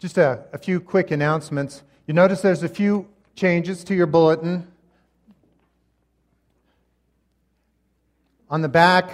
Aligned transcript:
Just 0.00 0.16
a, 0.16 0.42
a 0.54 0.56
few 0.56 0.80
quick 0.80 1.10
announcements. 1.10 1.82
You 2.06 2.14
notice 2.14 2.40
there's 2.40 2.62
a 2.62 2.70
few 2.70 3.06
changes 3.36 3.84
to 3.84 3.94
your 3.94 4.06
bulletin. 4.06 4.66
On 8.48 8.62
the 8.62 8.68
back, 8.70 9.12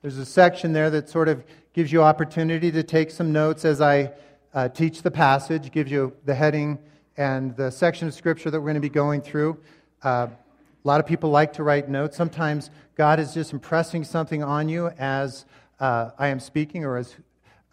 there's 0.00 0.16
a 0.16 0.24
section 0.24 0.72
there 0.72 0.88
that 0.88 1.10
sort 1.10 1.28
of 1.28 1.44
gives 1.74 1.92
you 1.92 2.02
opportunity 2.02 2.72
to 2.72 2.82
take 2.82 3.10
some 3.10 3.32
notes 3.32 3.66
as 3.66 3.82
I 3.82 4.12
uh, 4.54 4.70
teach 4.70 5.02
the 5.02 5.10
passage, 5.10 5.70
gives 5.70 5.90
you 5.90 6.14
the 6.24 6.34
heading 6.34 6.78
and 7.18 7.54
the 7.54 7.70
section 7.70 8.08
of 8.08 8.14
scripture 8.14 8.50
that 8.50 8.58
we're 8.58 8.68
going 8.68 8.76
to 8.76 8.80
be 8.80 8.88
going 8.88 9.20
through. 9.20 9.58
Uh, 10.02 10.28
a 10.28 10.88
lot 10.88 11.00
of 11.00 11.06
people 11.06 11.28
like 11.28 11.52
to 11.52 11.62
write 11.62 11.90
notes. 11.90 12.16
Sometimes 12.16 12.70
God 12.94 13.20
is 13.20 13.34
just 13.34 13.52
impressing 13.52 14.04
something 14.04 14.42
on 14.42 14.70
you 14.70 14.88
as 14.98 15.44
uh, 15.80 16.12
I 16.18 16.28
am 16.28 16.40
speaking 16.40 16.82
or 16.82 16.96
as, 16.96 17.14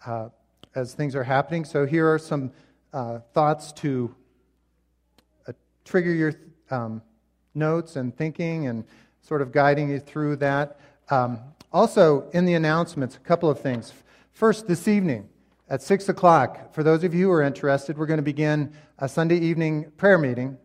uh, 0.04 0.28
as 0.74 0.94
things 0.94 1.14
are 1.14 1.24
happening. 1.24 1.64
So 1.64 1.86
here 1.86 2.12
are 2.12 2.18
some 2.18 2.50
uh, 2.92 3.20
thoughts 3.34 3.72
to 3.72 4.14
uh, 5.46 5.52
trigger 5.84 6.12
your 6.12 6.32
um, 6.70 7.02
notes 7.54 7.96
and 7.96 8.16
thinking 8.16 8.66
and 8.66 8.84
sort 9.20 9.42
of 9.42 9.52
guiding 9.52 9.90
you 9.90 10.00
through 10.00 10.36
that. 10.36 10.80
Um, 11.10 11.40
also, 11.72 12.28
in 12.32 12.44
the 12.44 12.54
announcements, 12.54 13.16
a 13.16 13.20
couple 13.20 13.48
of 13.48 13.60
things. 13.60 13.92
First, 14.32 14.66
this 14.66 14.88
evening 14.88 15.28
at 15.68 15.82
6 15.82 16.08
o'clock, 16.08 16.74
for 16.74 16.82
those 16.82 17.04
of 17.04 17.14
you 17.14 17.26
who 17.26 17.32
are 17.32 17.42
interested, 17.42 17.96
we're 17.96 18.06
going 18.06 18.18
to 18.18 18.22
begin 18.22 18.72
a 18.98 19.08
Sunday 19.08 19.38
evening 19.38 19.90
prayer 19.96 20.18
meeting 20.18 20.58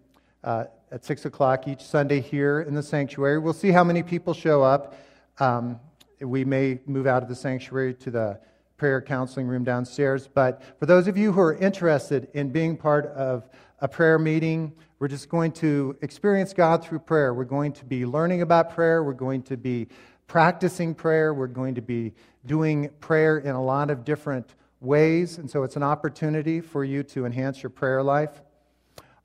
uh, 0.44 0.66
at 0.92 1.06
6 1.06 1.26
o'clock 1.26 1.68
each 1.68 1.82
Sunday 1.82 2.22
here 2.22 2.62
in 2.62 2.74
the 2.74 2.84
sanctuary. 2.84 3.40
We'll 3.40 3.54
see 3.54 3.72
how 3.72 3.84
many 3.84 4.04
people 4.04 4.34
show 4.34 4.64
up. 4.64 4.96
Um, 5.40 5.80
we 6.20 6.44
may 6.46 6.80
move 6.86 7.08
out 7.08 7.24
of 7.24 7.30
the 7.30 7.36
sanctuary 7.36 7.94
to 7.96 8.12
the 8.12 8.40
prayer 8.78 9.02
counseling 9.02 9.48
room 9.48 9.64
downstairs. 9.64 10.30
But 10.32 10.62
for 10.80 10.86
those 10.86 11.08
of 11.08 11.18
you 11.18 11.32
who 11.32 11.42
are 11.42 11.56
interested 11.56 12.30
in 12.34 12.52
being 12.52 12.78
part 12.78 13.08
of 13.08 13.50
a 13.80 13.88
prayer 13.88 14.18
meeting, 14.18 14.74
we're 15.00 15.08
just 15.08 15.30
going 15.30 15.52
to 15.54 15.98
experience 16.02 16.54
God 16.54 16.84
through 16.84 17.00
prayer. 17.00 17.34
We're 17.34 17.44
going 17.44 17.74
to 17.74 17.86
be 17.86 18.06
learning 18.06 18.42
about 18.42 18.74
prayer. 18.74 19.04
We're 19.04 19.14
going 19.14 19.44
to 19.44 19.58
be 19.58 19.88
practicing 20.28 20.96
prayer. 20.96 21.34
We're 21.34 21.48
going 21.48 21.76
to 21.76 21.82
be 21.82 22.14
doing 22.46 22.90
prayer 23.00 23.38
in 23.38 23.52
a 23.52 23.64
lot 23.64 23.90
of 23.90 24.06
different 24.06 24.56
ways. 24.80 25.38
And 25.38 25.50
so 25.50 25.64
it's 25.64 25.76
an 25.76 25.84
opportunity 25.84 26.62
for 26.62 26.84
you 26.84 27.04
to 27.04 27.26
enhance 27.26 27.62
your 27.62 27.70
prayer 27.70 28.04
life. 28.04 28.42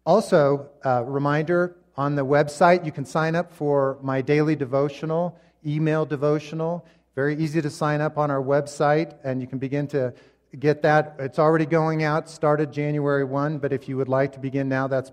Also, 0.05 0.69
a 0.83 1.05
reminder 1.05 1.77
on 1.97 2.15
the 2.15 2.25
website, 2.25 2.85
you 2.85 2.93
can 2.93 3.05
sign 3.05 3.35
up 3.35 3.53
for 3.53 3.99
my 4.03 4.23
daily 4.23 4.57
devotional, 4.57 5.39
email 5.65 6.05
devotional. 6.07 6.87
Very 7.15 7.37
easy 7.37 7.61
to 7.61 7.69
sign 7.69 8.01
up 8.01 8.17
on 8.17 8.31
our 8.31 8.43
website, 8.43 9.15
and 9.23 9.43
you 9.43 9.47
can 9.47 9.59
begin 9.59 9.87
to 9.89 10.15
get 10.59 10.81
that. 10.83 11.17
It's 11.19 11.39
already 11.39 11.67
going 11.67 12.03
out, 12.03 12.31
started 12.31 12.73
January 12.73 13.25
1, 13.25 13.59
but 13.59 13.71
if 13.71 13.87
you 13.87 13.99
would 13.99 14.09
like 14.09 14.33
to 14.33 14.39
begin 14.39 14.69
now, 14.69 14.89
that's, 14.89 15.13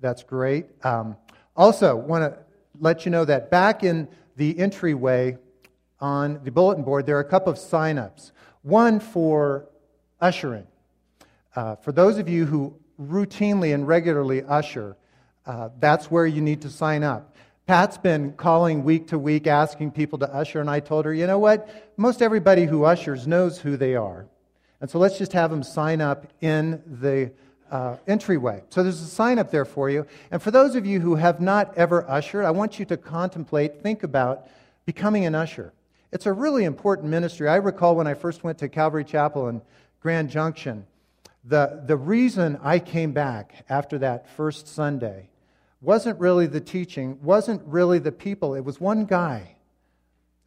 that's 0.00 0.24
great. 0.24 0.66
Um, 0.84 1.16
also, 1.56 1.94
want 1.94 2.24
to 2.24 2.38
let 2.80 3.04
you 3.04 3.12
know 3.12 3.24
that 3.24 3.48
back 3.48 3.84
in 3.84 4.08
the 4.36 4.58
entryway 4.58 5.38
on 6.00 6.40
the 6.42 6.50
bulletin 6.50 6.82
board, 6.82 7.06
there 7.06 7.16
are 7.16 7.20
a 7.20 7.24
couple 7.24 7.52
of 7.52 7.58
sign-ups. 7.58 8.32
One 8.62 8.98
for 8.98 9.68
ushering. 10.20 10.66
Uh, 11.54 11.76
for 11.76 11.92
those 11.92 12.18
of 12.18 12.28
you 12.28 12.44
who 12.44 12.74
routinely 13.00 13.72
and 13.72 13.86
regularly 13.86 14.42
usher, 14.42 14.96
uh, 15.46 15.68
that's 15.78 16.10
where 16.10 16.26
you 16.26 16.40
need 16.40 16.62
to 16.62 16.70
sign 16.70 17.04
up. 17.04 17.35
Pat's 17.66 17.98
been 17.98 18.32
calling 18.34 18.84
week 18.84 19.08
to 19.08 19.18
week 19.18 19.48
asking 19.48 19.90
people 19.90 20.20
to 20.20 20.32
usher, 20.32 20.60
and 20.60 20.70
I 20.70 20.78
told 20.78 21.04
her, 21.04 21.12
you 21.12 21.26
know 21.26 21.40
what? 21.40 21.68
Most 21.96 22.22
everybody 22.22 22.64
who 22.64 22.84
ushers 22.84 23.26
knows 23.26 23.58
who 23.58 23.76
they 23.76 23.96
are. 23.96 24.26
And 24.80 24.88
so 24.88 25.00
let's 25.00 25.18
just 25.18 25.32
have 25.32 25.50
them 25.50 25.64
sign 25.64 26.00
up 26.00 26.28
in 26.40 26.80
the 27.00 27.32
uh, 27.68 27.96
entryway. 28.06 28.62
So 28.68 28.84
there's 28.84 29.00
a 29.00 29.06
sign 29.06 29.40
up 29.40 29.50
there 29.50 29.64
for 29.64 29.90
you. 29.90 30.06
And 30.30 30.40
for 30.40 30.52
those 30.52 30.76
of 30.76 30.86
you 30.86 31.00
who 31.00 31.16
have 31.16 31.40
not 31.40 31.76
ever 31.76 32.08
ushered, 32.08 32.44
I 32.44 32.52
want 32.52 32.78
you 32.78 32.84
to 32.84 32.96
contemplate, 32.96 33.82
think 33.82 34.04
about 34.04 34.46
becoming 34.84 35.24
an 35.24 35.34
usher. 35.34 35.72
It's 36.12 36.26
a 36.26 36.32
really 36.32 36.62
important 36.62 37.08
ministry. 37.08 37.48
I 37.48 37.56
recall 37.56 37.96
when 37.96 38.06
I 38.06 38.14
first 38.14 38.44
went 38.44 38.58
to 38.58 38.68
Calvary 38.68 39.02
Chapel 39.02 39.48
in 39.48 39.60
Grand 40.00 40.30
Junction, 40.30 40.86
the, 41.44 41.82
the 41.84 41.96
reason 41.96 42.60
I 42.62 42.78
came 42.78 43.10
back 43.10 43.64
after 43.68 43.98
that 43.98 44.28
first 44.36 44.68
Sunday 44.68 45.30
wasn't 45.80 46.18
really 46.18 46.46
the 46.46 46.60
teaching, 46.60 47.18
wasn't 47.22 47.62
really 47.64 47.98
the 47.98 48.12
people. 48.12 48.54
It 48.54 48.64
was 48.64 48.80
one 48.80 49.04
guy. 49.04 49.56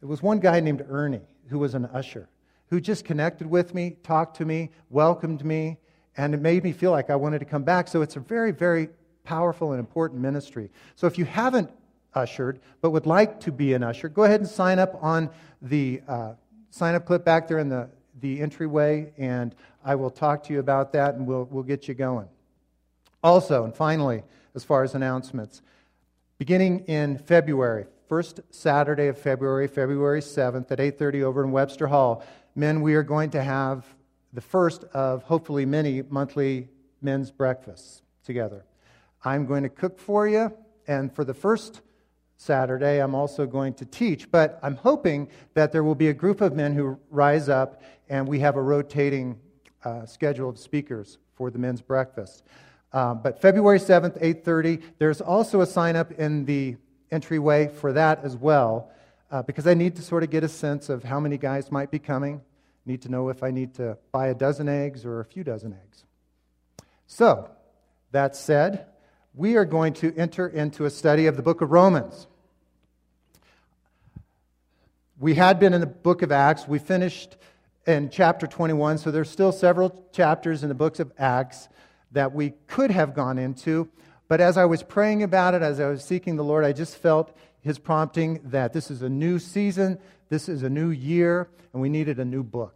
It 0.02 0.06
was 0.06 0.22
one 0.22 0.40
guy 0.40 0.60
named 0.60 0.84
Ernie 0.88 1.36
who 1.48 1.58
was 1.58 1.74
an 1.74 1.86
usher 1.86 2.28
who 2.70 2.80
just 2.80 3.04
connected 3.04 3.48
with 3.48 3.74
me, 3.74 3.96
talked 4.02 4.36
to 4.36 4.44
me, 4.44 4.70
welcomed 4.90 5.44
me, 5.44 5.76
and 6.16 6.34
it 6.34 6.40
made 6.40 6.62
me 6.62 6.72
feel 6.72 6.92
like 6.92 7.10
I 7.10 7.16
wanted 7.16 7.40
to 7.40 7.44
come 7.44 7.64
back. 7.64 7.88
So 7.88 8.00
it's 8.00 8.16
a 8.16 8.20
very, 8.20 8.52
very 8.52 8.88
powerful 9.24 9.72
and 9.72 9.80
important 9.80 10.20
ministry. 10.20 10.70
So 10.94 11.06
if 11.06 11.18
you 11.18 11.24
haven't 11.24 11.70
ushered 12.14 12.60
but 12.80 12.90
would 12.90 13.06
like 13.06 13.40
to 13.40 13.52
be 13.52 13.74
an 13.74 13.82
usher, 13.82 14.08
go 14.08 14.22
ahead 14.22 14.40
and 14.40 14.48
sign 14.48 14.78
up 14.78 14.96
on 15.02 15.30
the 15.62 16.00
uh, 16.08 16.32
sign 16.70 16.94
up 16.94 17.04
clip 17.04 17.24
back 17.24 17.48
there 17.48 17.58
in 17.58 17.68
the, 17.68 17.88
the 18.20 18.40
entryway, 18.40 19.12
and 19.18 19.54
I 19.84 19.96
will 19.96 20.10
talk 20.10 20.44
to 20.44 20.52
you 20.52 20.60
about 20.60 20.92
that 20.92 21.14
and 21.14 21.26
we'll, 21.26 21.48
we'll 21.50 21.64
get 21.64 21.88
you 21.88 21.94
going. 21.94 22.28
Also, 23.22 23.64
and 23.64 23.74
finally, 23.74 24.22
as 24.54 24.64
far 24.64 24.82
as 24.82 24.94
announcements, 24.94 25.62
beginning 26.38 26.80
in 26.80 27.18
February, 27.18 27.86
first 28.08 28.40
Saturday 28.50 29.08
of 29.08 29.18
February, 29.18 29.68
February 29.68 30.20
7th 30.20 30.70
at 30.72 30.80
8:30 30.80 31.22
over 31.22 31.44
in 31.44 31.52
Webster 31.52 31.86
Hall, 31.86 32.24
men, 32.54 32.80
we 32.80 32.94
are 32.94 33.02
going 33.02 33.30
to 33.30 33.42
have 33.42 33.84
the 34.32 34.40
first 34.40 34.84
of 34.94 35.22
hopefully 35.24 35.66
many 35.66 36.02
monthly 36.02 36.68
men's 37.02 37.30
breakfasts 37.30 38.02
together. 38.24 38.64
I'm 39.24 39.46
going 39.46 39.64
to 39.64 39.68
cook 39.68 39.98
for 39.98 40.26
you, 40.26 40.52
and 40.86 41.12
for 41.12 41.24
the 41.24 41.34
first 41.34 41.82
Saturday, 42.40 43.02
I'm 43.02 43.14
also 43.14 43.46
going 43.46 43.74
to 43.74 43.84
teach, 43.84 44.30
but 44.30 44.58
I'm 44.62 44.76
hoping 44.76 45.28
that 45.52 45.72
there 45.72 45.84
will 45.84 45.94
be 45.94 46.08
a 46.08 46.14
group 46.14 46.40
of 46.40 46.54
men 46.54 46.72
who 46.74 46.98
rise 47.10 47.50
up 47.50 47.82
and 48.08 48.26
we 48.26 48.40
have 48.40 48.56
a 48.56 48.62
rotating 48.62 49.38
uh, 49.84 50.06
schedule 50.06 50.48
of 50.48 50.58
speakers 50.58 51.18
for 51.34 51.50
the 51.50 51.58
men's 51.58 51.82
breakfast. 51.82 52.44
Um, 52.92 53.20
but 53.22 53.40
February 53.40 53.78
7th, 53.78 54.18
8:30, 54.20 54.82
there's 54.98 55.20
also 55.20 55.60
a 55.60 55.66
sign 55.66 55.96
up 55.96 56.12
in 56.12 56.44
the 56.44 56.76
entryway 57.10 57.68
for 57.68 57.92
that 57.92 58.24
as 58.24 58.36
well, 58.36 58.90
uh, 59.30 59.42
because 59.42 59.66
I 59.66 59.74
need 59.74 59.96
to 59.96 60.02
sort 60.02 60.22
of 60.22 60.30
get 60.30 60.44
a 60.44 60.48
sense 60.48 60.88
of 60.88 61.04
how 61.04 61.20
many 61.20 61.38
guys 61.38 61.70
might 61.70 61.90
be 61.90 61.98
coming 61.98 62.40
need 62.86 63.02
to 63.02 63.08
know 63.08 63.28
if 63.28 63.42
I 63.42 63.50
need 63.50 63.74
to 63.74 63.96
buy 64.12 64.28
a 64.28 64.34
dozen 64.34 64.68
eggs 64.68 65.04
or 65.04 65.20
a 65.20 65.24
few 65.24 65.44
dozen 65.44 65.72
eggs. 65.72 66.04
So, 67.06 67.48
that 68.12 68.34
said, 68.34 68.86
we 69.34 69.56
are 69.56 69.64
going 69.64 69.92
to 69.94 70.14
enter 70.16 70.48
into 70.48 70.84
a 70.84 70.90
study 70.90 71.26
of 71.26 71.36
the 71.36 71.42
book 71.42 71.60
of 71.60 71.70
Romans. 71.70 72.26
We 75.18 75.34
had 75.34 75.60
been 75.60 75.74
in 75.74 75.80
the 75.80 75.86
book 75.86 76.22
of 76.22 76.32
Acts. 76.32 76.66
We 76.66 76.78
finished 76.78 77.36
in 77.86 78.10
chapter 78.10 78.46
21, 78.46 78.98
so 78.98 79.10
there's 79.10 79.30
still 79.30 79.52
several 79.52 80.08
chapters 80.12 80.62
in 80.62 80.68
the 80.68 80.74
books 80.74 80.98
of 80.98 81.12
Acts 81.18 81.68
that 82.12 82.32
we 82.32 82.54
could 82.66 82.90
have 82.90 83.14
gone 83.14 83.38
into. 83.38 83.88
But 84.28 84.40
as 84.40 84.56
I 84.56 84.64
was 84.64 84.82
praying 84.82 85.22
about 85.22 85.54
it, 85.54 85.62
as 85.62 85.80
I 85.80 85.86
was 85.86 86.04
seeking 86.04 86.36
the 86.36 86.44
Lord, 86.44 86.64
I 86.64 86.72
just 86.72 86.96
felt 86.96 87.36
his 87.60 87.78
prompting 87.78 88.40
that 88.44 88.72
this 88.72 88.90
is 88.90 89.02
a 89.02 89.08
new 89.08 89.38
season, 89.38 89.98
this 90.28 90.48
is 90.48 90.62
a 90.62 90.70
new 90.70 90.90
year, 90.90 91.48
and 91.72 91.82
we 91.82 91.88
needed 91.88 92.18
a 92.18 92.24
new 92.24 92.42
book. 92.42 92.74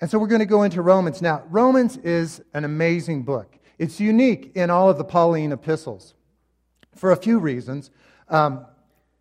And 0.00 0.10
so 0.10 0.18
we're 0.18 0.26
going 0.26 0.40
to 0.40 0.46
go 0.46 0.62
into 0.62 0.82
Romans. 0.82 1.22
Now, 1.22 1.42
Romans 1.48 1.96
is 1.98 2.42
an 2.52 2.64
amazing 2.64 3.22
book. 3.22 3.56
It's 3.78 3.98
unique 4.00 4.52
in 4.54 4.70
all 4.70 4.90
of 4.90 4.98
the 4.98 5.04
Pauline 5.04 5.52
epistles 5.52 6.14
for 6.94 7.12
a 7.12 7.16
few 7.16 7.38
reasons. 7.38 7.90
Um, 8.28 8.66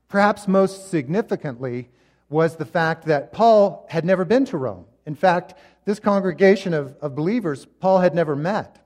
perhaps 0.08 0.48
most 0.48 0.90
significantly 0.90 1.90
was 2.30 2.56
the 2.56 2.66
fact 2.66 3.06
that 3.06 3.32
Paul 3.32 3.86
had 3.90 4.06
never 4.06 4.26
been 4.26 4.46
to 4.46 4.58
Rome. 4.58 4.86
In 5.06 5.16
fact, 5.16 5.54
this 5.86 6.00
congregation 6.00 6.74
of, 6.74 6.96
of 7.02 7.16
believers, 7.16 7.66
Paul 7.80 8.00
had 8.00 8.16
never 8.16 8.36
met. 8.36 8.82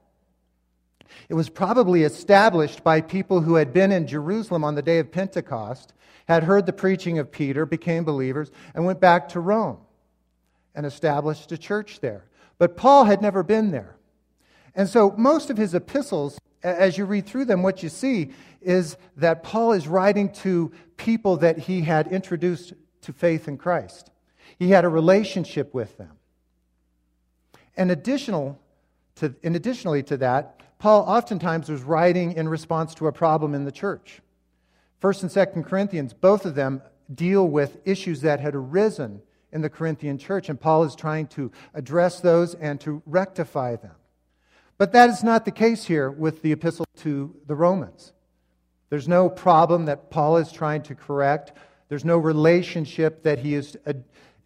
It 1.27 1.33
was 1.33 1.49
probably 1.49 2.03
established 2.03 2.83
by 2.83 3.01
people 3.01 3.41
who 3.41 3.55
had 3.55 3.73
been 3.73 3.91
in 3.91 4.07
Jerusalem 4.07 4.63
on 4.63 4.75
the 4.75 4.81
day 4.81 4.99
of 4.99 5.11
Pentecost, 5.11 5.93
had 6.27 6.43
heard 6.43 6.65
the 6.65 6.73
preaching 6.73 7.17
of 7.17 7.31
Peter, 7.31 7.65
became 7.65 8.03
believers, 8.03 8.51
and 8.75 8.85
went 8.85 8.99
back 8.99 9.29
to 9.29 9.39
Rome 9.39 9.79
and 10.75 10.85
established 10.85 11.51
a 11.51 11.57
church 11.57 11.99
there. 11.99 12.25
But 12.57 12.77
Paul 12.77 13.05
had 13.05 13.21
never 13.21 13.41
been 13.41 13.71
there. 13.71 13.95
And 14.75 14.87
so 14.87 15.13
most 15.17 15.49
of 15.49 15.57
his 15.57 15.73
epistles, 15.73 16.39
as 16.61 16.97
you 16.97 17.05
read 17.05 17.25
through 17.25 17.45
them, 17.45 17.63
what 17.63 17.81
you 17.81 17.89
see 17.89 18.31
is 18.61 18.97
that 19.17 19.43
Paul 19.43 19.71
is 19.71 19.87
writing 19.87 20.31
to 20.33 20.71
people 20.97 21.37
that 21.37 21.57
he 21.57 21.81
had 21.81 22.07
introduced 22.07 22.73
to 23.01 23.13
faith 23.13 23.47
in 23.47 23.57
Christ. 23.57 24.11
He 24.57 24.69
had 24.69 24.85
a 24.85 24.89
relationship 24.89 25.73
with 25.73 25.97
them. 25.97 26.18
And 27.79 27.91
additional 27.91 28.59
to, 29.15 29.33
and 29.41 29.55
additionally 29.55 30.03
to 30.03 30.17
that, 30.17 30.59
Paul 30.79 31.03
oftentimes 31.03 31.69
was 31.69 31.81
writing 31.81 32.33
in 32.33 32.49
response 32.49 32.93
to 32.95 33.07
a 33.07 33.11
problem 33.13 33.55
in 33.55 33.63
the 33.63 33.71
church. 33.71 34.19
First 34.99 35.23
and 35.23 35.31
Second 35.31 35.63
Corinthians, 35.63 36.13
both 36.13 36.45
of 36.45 36.55
them 36.55 36.81
deal 37.15 37.47
with 37.47 37.79
issues 37.85 38.19
that 38.21 38.41
had 38.41 38.53
arisen 38.53 39.21
in 39.53 39.61
the 39.61 39.69
Corinthian 39.69 40.17
church, 40.17 40.49
and 40.49 40.59
Paul 40.59 40.83
is 40.83 40.93
trying 40.93 41.27
to 41.27 41.53
address 41.73 42.19
those 42.19 42.53
and 42.53 42.81
to 42.81 43.01
rectify 43.05 43.77
them. 43.77 43.95
But 44.77 44.91
that 44.91 45.09
is 45.09 45.23
not 45.23 45.45
the 45.45 45.51
case 45.51 45.85
here 45.85 46.11
with 46.11 46.41
the 46.41 46.51
epistle 46.51 46.85
to 46.97 47.33
the 47.47 47.55
Romans. 47.55 48.11
There's 48.89 49.07
no 49.07 49.29
problem 49.29 49.85
that 49.85 50.11
Paul 50.11 50.35
is 50.35 50.51
trying 50.51 50.81
to 50.83 50.95
correct, 50.95 51.53
there's 51.87 52.05
no 52.05 52.17
relationship 52.17 53.23
that 53.23 53.39
he 53.39 53.55
is 53.55 53.77
uh, 53.87 53.93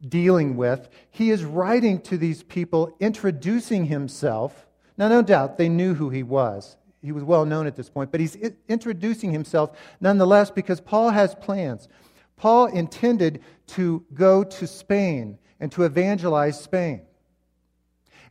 dealing 0.07 0.55
with. 0.57 0.89
He 1.11 1.29
is 1.31 1.43
writing 1.43 2.01
to 2.01 2.17
these 2.17 2.43
people, 2.43 2.95
introducing 2.99 3.85
himself. 3.85 4.67
Now, 4.97 5.07
no 5.07 5.21
doubt 5.21 5.57
they 5.57 5.69
knew 5.69 5.93
who 5.93 6.09
he 6.09 6.23
was. 6.23 6.77
He 7.01 7.11
was 7.11 7.23
well 7.23 7.45
known 7.45 7.67
at 7.67 7.75
this 7.75 7.89
point, 7.89 8.11
but 8.11 8.21
he's 8.21 8.37
introducing 8.69 9.31
himself 9.31 9.71
nonetheless 9.99 10.51
because 10.51 10.79
Paul 10.79 11.09
has 11.09 11.35
plans. 11.35 11.89
Paul 12.37 12.67
intended 12.67 13.41
to 13.67 14.05
go 14.13 14.43
to 14.43 14.67
Spain 14.67 15.37
and 15.59 15.71
to 15.73 15.83
evangelize 15.83 16.59
Spain. 16.59 17.01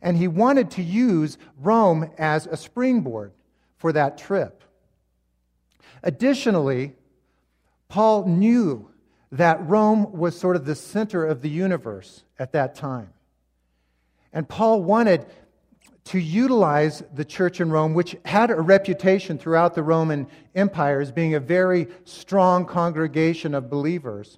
And 0.01 0.17
he 0.17 0.27
wanted 0.27 0.71
to 0.71 0.83
use 0.83 1.37
Rome 1.57 2.09
as 2.17 2.47
a 2.47 2.57
springboard 2.57 3.31
for 3.77 3.93
that 3.93 4.17
trip. 4.17 4.63
Additionally, 6.03 6.93
Paul 7.87 8.25
knew 8.25 8.89
that 9.33 9.67
Rome 9.67 10.11
was 10.11 10.39
sort 10.39 10.55
of 10.55 10.63
the 10.63 10.75
center 10.75 11.25
of 11.25 11.41
the 11.41 11.49
universe 11.49 12.23
at 12.37 12.51
that 12.51 12.75
time. 12.75 13.09
And 14.31 14.47
Paul 14.47 14.83
wanted 14.83 15.25
to 16.05 16.19
utilize 16.19 17.03
the 17.13 17.25
church 17.25 17.59
in 17.59 17.71
Rome, 17.71 17.95
which 17.95 18.15
had 18.25 18.51
a 18.51 18.55
reputation 18.55 19.39
throughout 19.39 19.73
the 19.73 19.81
Roman 19.81 20.27
Empire 20.53 21.01
as 21.01 21.11
being 21.11 21.33
a 21.33 21.39
very 21.39 21.87
strong 22.03 22.65
congregation 22.65 23.55
of 23.55 23.71
believers. 23.71 24.37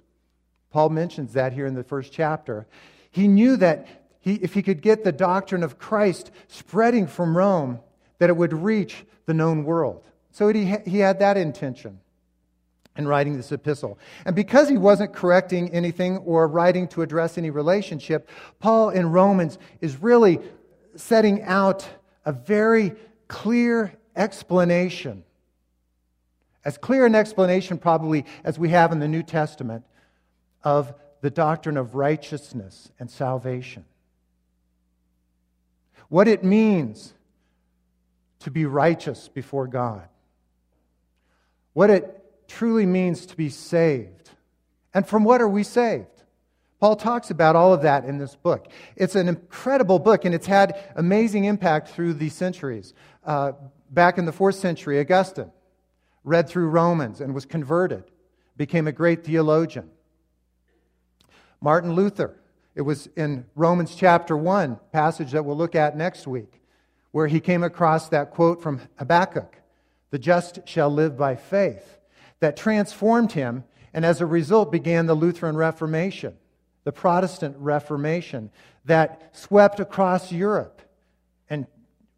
Paul 0.70 0.88
mentions 0.88 1.34
that 1.34 1.52
here 1.52 1.66
in 1.66 1.74
the 1.74 1.84
first 1.84 2.10
chapter. 2.10 2.66
He 3.10 3.28
knew 3.28 3.56
that 3.58 3.86
he, 4.20 4.34
if 4.36 4.54
he 4.54 4.62
could 4.62 4.80
get 4.80 5.04
the 5.04 5.12
doctrine 5.12 5.62
of 5.62 5.78
Christ 5.78 6.30
spreading 6.48 7.06
from 7.06 7.36
Rome, 7.36 7.80
that 8.18 8.30
it 8.30 8.36
would 8.36 8.54
reach 8.54 9.04
the 9.26 9.34
known 9.34 9.64
world. 9.64 10.06
So 10.30 10.48
he, 10.48 10.74
he 10.86 11.00
had 11.00 11.18
that 11.18 11.36
intention 11.36 12.00
in 12.96 13.06
writing 13.06 13.36
this 13.36 13.52
epistle. 13.52 13.98
And 14.24 14.34
because 14.34 14.68
he 14.68 14.78
wasn't 14.78 15.12
correcting 15.12 15.70
anything 15.70 16.18
or 16.18 16.46
writing 16.48 16.88
to 16.88 17.02
address 17.02 17.38
any 17.38 17.50
relationship, 17.50 18.28
Paul 18.58 18.90
in 18.90 19.10
Romans 19.10 19.58
is 19.80 19.96
really 20.02 20.40
setting 20.94 21.42
out 21.42 21.86
a 22.24 22.32
very 22.32 22.94
clear 23.28 23.94
explanation. 24.14 25.24
As 26.64 26.78
clear 26.78 27.06
an 27.06 27.14
explanation, 27.14 27.78
probably, 27.78 28.24
as 28.42 28.58
we 28.58 28.70
have 28.70 28.92
in 28.92 28.98
the 28.98 29.08
New 29.08 29.22
Testament 29.22 29.84
of 30.64 30.92
the 31.20 31.30
doctrine 31.30 31.76
of 31.76 31.94
righteousness 31.94 32.90
and 32.98 33.10
salvation. 33.10 33.84
What 36.08 36.28
it 36.28 36.44
means 36.44 37.14
to 38.40 38.50
be 38.50 38.64
righteous 38.64 39.28
before 39.28 39.66
God. 39.66 40.08
What 41.72 41.90
it 41.90 42.25
truly 42.48 42.86
means 42.86 43.26
to 43.26 43.36
be 43.36 43.48
saved. 43.48 44.30
And 44.94 45.06
from 45.06 45.24
what 45.24 45.40
are 45.40 45.48
we 45.48 45.62
saved? 45.62 46.06
Paul 46.80 46.96
talks 46.96 47.30
about 47.30 47.56
all 47.56 47.72
of 47.72 47.82
that 47.82 48.04
in 48.04 48.18
this 48.18 48.36
book. 48.36 48.68
It's 48.96 49.14
an 49.14 49.28
incredible 49.28 49.98
book, 49.98 50.24
and 50.24 50.34
it's 50.34 50.46
had 50.46 50.92
amazing 50.94 51.44
impact 51.44 51.88
through 51.88 52.14
the 52.14 52.28
centuries. 52.28 52.92
Uh, 53.24 53.52
back 53.90 54.18
in 54.18 54.26
the 54.26 54.32
fourth 54.32 54.56
century, 54.56 55.00
Augustine 55.00 55.50
read 56.26 56.48
through 56.48 56.68
Romans 56.68 57.20
and 57.20 57.34
was 57.34 57.46
converted, 57.46 58.04
became 58.56 58.86
a 58.86 58.92
great 58.92 59.24
theologian. 59.24 59.88
Martin 61.60 61.94
Luther, 61.94 62.36
it 62.74 62.82
was 62.82 63.08
in 63.16 63.46
Romans 63.54 63.94
chapter 63.94 64.36
1, 64.36 64.78
passage 64.92 65.32
that 65.32 65.44
we'll 65.44 65.56
look 65.56 65.74
at 65.74 65.96
next 65.96 66.26
week, 66.26 66.60
where 67.12 67.28
he 67.28 67.40
came 67.40 67.62
across 67.62 68.08
that 68.10 68.32
quote 68.32 68.60
from 68.60 68.82
Habakkuk 68.98 69.56
The 70.10 70.18
just 70.18 70.68
shall 70.68 70.90
live 70.90 71.16
by 71.16 71.36
faith, 71.36 71.98
that 72.40 72.56
transformed 72.56 73.32
him, 73.32 73.64
and 73.92 74.04
as 74.04 74.20
a 74.20 74.26
result 74.26 74.70
began 74.70 75.06
the 75.06 75.14
Lutheran 75.14 75.56
Reformation 75.56 76.36
the 76.86 76.92
Protestant 76.92 77.56
Reformation 77.58 78.48
that 78.84 79.30
swept 79.32 79.80
across 79.80 80.30
Europe. 80.30 80.80
And 81.50 81.66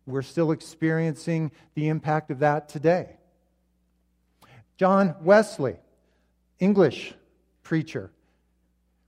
we're 0.06 0.20
still 0.20 0.52
experiencing 0.52 1.52
the 1.74 1.88
impact 1.88 2.30
of 2.30 2.40
that 2.40 2.68
today. 2.68 3.16
John 4.76 5.16
Wesley, 5.22 5.76
English 6.58 7.14
preacher, 7.62 8.10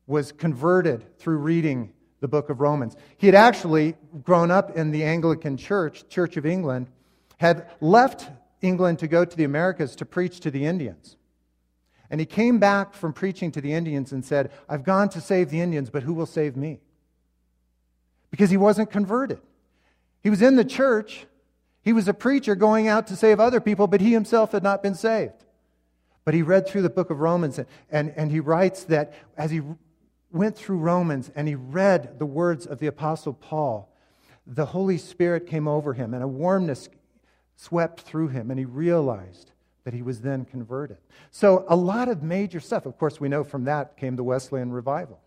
was 0.06 0.32
converted 0.32 1.18
through 1.18 1.36
reading 1.36 1.92
the 2.20 2.28
book 2.28 2.48
of 2.48 2.62
Romans. 2.62 2.96
He 3.18 3.26
had 3.26 3.36
actually 3.36 3.96
grown 4.22 4.50
up 4.50 4.78
in 4.78 4.92
the 4.92 5.04
Anglican 5.04 5.58
Church, 5.58 6.08
Church 6.08 6.38
of 6.38 6.46
England, 6.46 6.86
had 7.36 7.68
left 7.82 8.30
England 8.62 8.98
to 9.00 9.08
go 9.08 9.24
to 9.24 9.36
the 9.36 9.44
Americas 9.44 9.96
to 9.96 10.04
preach 10.04 10.40
to 10.40 10.50
the 10.50 10.66
Indians. 10.66 11.16
And 12.10 12.20
he 12.20 12.26
came 12.26 12.58
back 12.58 12.92
from 12.92 13.12
preaching 13.12 13.52
to 13.52 13.60
the 13.60 13.72
Indians 13.72 14.12
and 14.12 14.24
said, 14.24 14.50
I've 14.68 14.84
gone 14.84 15.08
to 15.10 15.20
save 15.20 15.50
the 15.50 15.60
Indians, 15.60 15.90
but 15.90 16.02
who 16.02 16.12
will 16.12 16.26
save 16.26 16.56
me? 16.56 16.80
Because 18.30 18.50
he 18.50 18.56
wasn't 18.56 18.90
converted. 18.90 19.40
He 20.22 20.30
was 20.30 20.42
in 20.42 20.56
the 20.56 20.64
church, 20.64 21.26
he 21.82 21.92
was 21.92 22.08
a 22.08 22.14
preacher 22.14 22.54
going 22.54 22.88
out 22.88 23.06
to 23.06 23.16
save 23.16 23.40
other 23.40 23.60
people, 23.60 23.86
but 23.86 24.00
he 24.00 24.12
himself 24.12 24.52
had 24.52 24.62
not 24.62 24.82
been 24.82 24.94
saved. 24.94 25.44
But 26.24 26.34
he 26.34 26.42
read 26.42 26.66
through 26.66 26.82
the 26.82 26.90
book 26.90 27.10
of 27.10 27.20
Romans, 27.20 27.58
and, 27.58 27.66
and, 27.90 28.12
and 28.16 28.30
he 28.30 28.40
writes 28.40 28.84
that 28.84 29.14
as 29.36 29.50
he 29.50 29.62
went 30.30 30.56
through 30.56 30.78
Romans 30.78 31.30
and 31.34 31.48
he 31.48 31.54
read 31.54 32.18
the 32.18 32.26
words 32.26 32.66
of 32.66 32.78
the 32.78 32.86
Apostle 32.86 33.32
Paul, 33.32 33.92
the 34.46 34.66
Holy 34.66 34.98
Spirit 34.98 35.46
came 35.46 35.66
over 35.66 35.94
him, 35.94 36.12
and 36.12 36.22
a 36.22 36.28
warmness 36.28 36.88
swept 37.60 38.00
through 38.00 38.28
him, 38.28 38.50
and 38.50 38.58
he 38.58 38.64
realized 38.64 39.52
that 39.84 39.92
he 39.92 40.00
was 40.00 40.22
then 40.22 40.46
converted. 40.46 40.96
So, 41.30 41.66
a 41.68 41.76
lot 41.76 42.08
of 42.08 42.22
major 42.22 42.58
stuff. 42.58 42.86
Of 42.86 42.96
course, 42.96 43.20
we 43.20 43.28
know 43.28 43.44
from 43.44 43.64
that 43.64 43.98
came 43.98 44.16
the 44.16 44.24
Wesleyan 44.24 44.72
revival. 44.72 45.20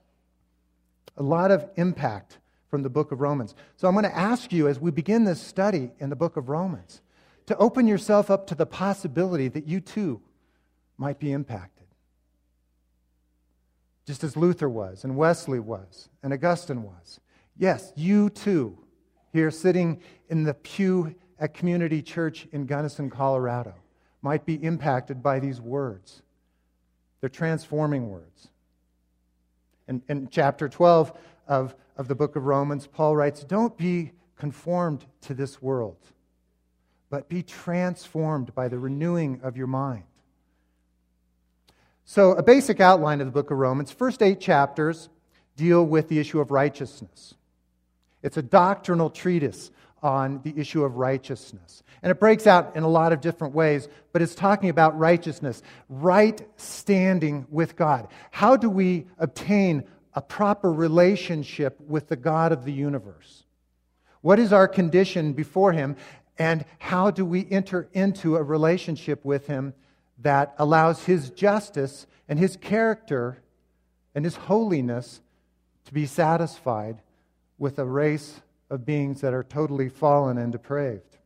A 1.15 1.23
lot 1.23 1.51
of 1.51 1.69
impact 1.75 2.39
from 2.69 2.81
the 2.81 2.89
book 2.89 3.11
of 3.11 3.21
Romans. 3.21 3.53
So, 3.77 3.87
I'm 3.87 3.93
going 3.93 4.05
to 4.05 4.17
ask 4.17 4.51
you 4.51 4.67
as 4.67 4.79
we 4.79 4.89
begin 4.89 5.25
this 5.25 5.39
study 5.39 5.91
in 5.99 6.09
the 6.09 6.15
book 6.15 6.35
of 6.35 6.49
Romans 6.49 7.01
to 7.45 7.55
open 7.57 7.85
yourself 7.85 8.31
up 8.31 8.47
to 8.47 8.55
the 8.55 8.65
possibility 8.65 9.47
that 9.49 9.67
you 9.67 9.79
too 9.79 10.19
might 10.97 11.19
be 11.19 11.31
impacted. 11.31 11.85
Just 14.07 14.23
as 14.23 14.35
Luther 14.35 14.69
was, 14.69 15.03
and 15.03 15.15
Wesley 15.15 15.59
was, 15.59 16.09
and 16.23 16.33
Augustine 16.33 16.81
was. 16.81 17.19
Yes, 17.57 17.93
you 17.95 18.31
too, 18.31 18.77
here 19.31 19.51
sitting 19.51 20.01
in 20.29 20.43
the 20.43 20.55
pew 20.55 21.15
at 21.43 21.53
Community 21.53 22.01
Church 22.01 22.47
in 22.53 22.65
Gunnison, 22.65 23.09
Colorado 23.09 23.73
might 24.21 24.45
be 24.45 24.55
impacted 24.55 25.21
by 25.21 25.41
these 25.41 25.59
words. 25.59 26.21
They're 27.19 27.29
transforming 27.29 28.09
words. 28.09 28.47
In, 29.89 30.01
in 30.07 30.29
chapter 30.31 30.69
12 30.69 31.11
of, 31.49 31.75
of 31.97 32.07
the 32.07 32.15
book 32.15 32.37
of 32.37 32.45
Romans, 32.45 32.87
Paul 32.87 33.17
writes, 33.17 33.43
Don't 33.43 33.77
be 33.77 34.13
conformed 34.37 35.03
to 35.23 35.33
this 35.33 35.61
world, 35.61 35.97
but 37.09 37.27
be 37.27 37.43
transformed 37.43 38.55
by 38.55 38.69
the 38.69 38.79
renewing 38.79 39.41
of 39.43 39.57
your 39.57 39.67
mind. 39.67 40.05
So, 42.05 42.31
a 42.31 42.43
basic 42.43 42.79
outline 42.79 43.19
of 43.19 43.27
the 43.27 43.33
book 43.33 43.51
of 43.51 43.57
Romans, 43.57 43.91
first 43.91 44.21
eight 44.21 44.39
chapters 44.39 45.09
deal 45.57 45.85
with 45.85 46.07
the 46.07 46.19
issue 46.19 46.39
of 46.39 46.51
righteousness. 46.51 47.33
It's 48.21 48.37
a 48.37 48.41
doctrinal 48.41 49.09
treatise 49.09 49.71
on 50.03 50.41
the 50.43 50.53
issue 50.57 50.83
of 50.83 50.97
righteousness. 50.97 51.81
And 52.03 52.11
it 52.11 52.19
breaks 52.19 52.45
out 52.45 52.75
in 52.75 52.83
a 52.83 52.89
lot 52.89 53.13
of 53.13 53.21
different 53.21 53.55
ways, 53.55 53.87
but 54.11 54.21
it's 54.21 54.35
talking 54.35 54.69
about 54.69 54.99
righteousness, 54.99 55.63
right 55.87 56.45
standing 56.57 57.47
with 57.49 57.75
God. 57.75 58.09
How 58.29 58.57
do 58.57 58.69
we 58.69 59.07
obtain 59.17 59.85
a 60.13 60.21
proper 60.21 60.71
relationship 60.71 61.79
with 61.79 62.09
the 62.09 62.17
God 62.17 62.51
of 62.51 62.65
the 62.65 62.73
universe? 62.73 63.45
What 64.21 64.39
is 64.39 64.53
our 64.53 64.67
condition 64.67 65.33
before 65.33 65.71
Him, 65.71 65.95
and 66.37 66.65
how 66.79 67.09
do 67.09 67.25
we 67.25 67.49
enter 67.49 67.87
into 67.93 68.35
a 68.35 68.43
relationship 68.43 69.23
with 69.23 69.47
Him 69.47 69.73
that 70.19 70.53
allows 70.57 71.05
His 71.05 71.29
justice 71.29 72.05
and 72.27 72.37
His 72.37 72.57
character 72.57 73.41
and 74.13 74.25
His 74.25 74.35
holiness 74.35 75.21
to 75.85 75.93
be 75.93 76.05
satisfied 76.05 77.01
with 77.57 77.79
a 77.79 77.85
race 77.85 78.41
of 78.73 78.85
beings 78.85 79.21
that 79.21 79.33
are 79.33 79.43
totally 79.43 79.87
fallen 79.87 80.39
and 80.39 80.51
depraved. 80.51 81.17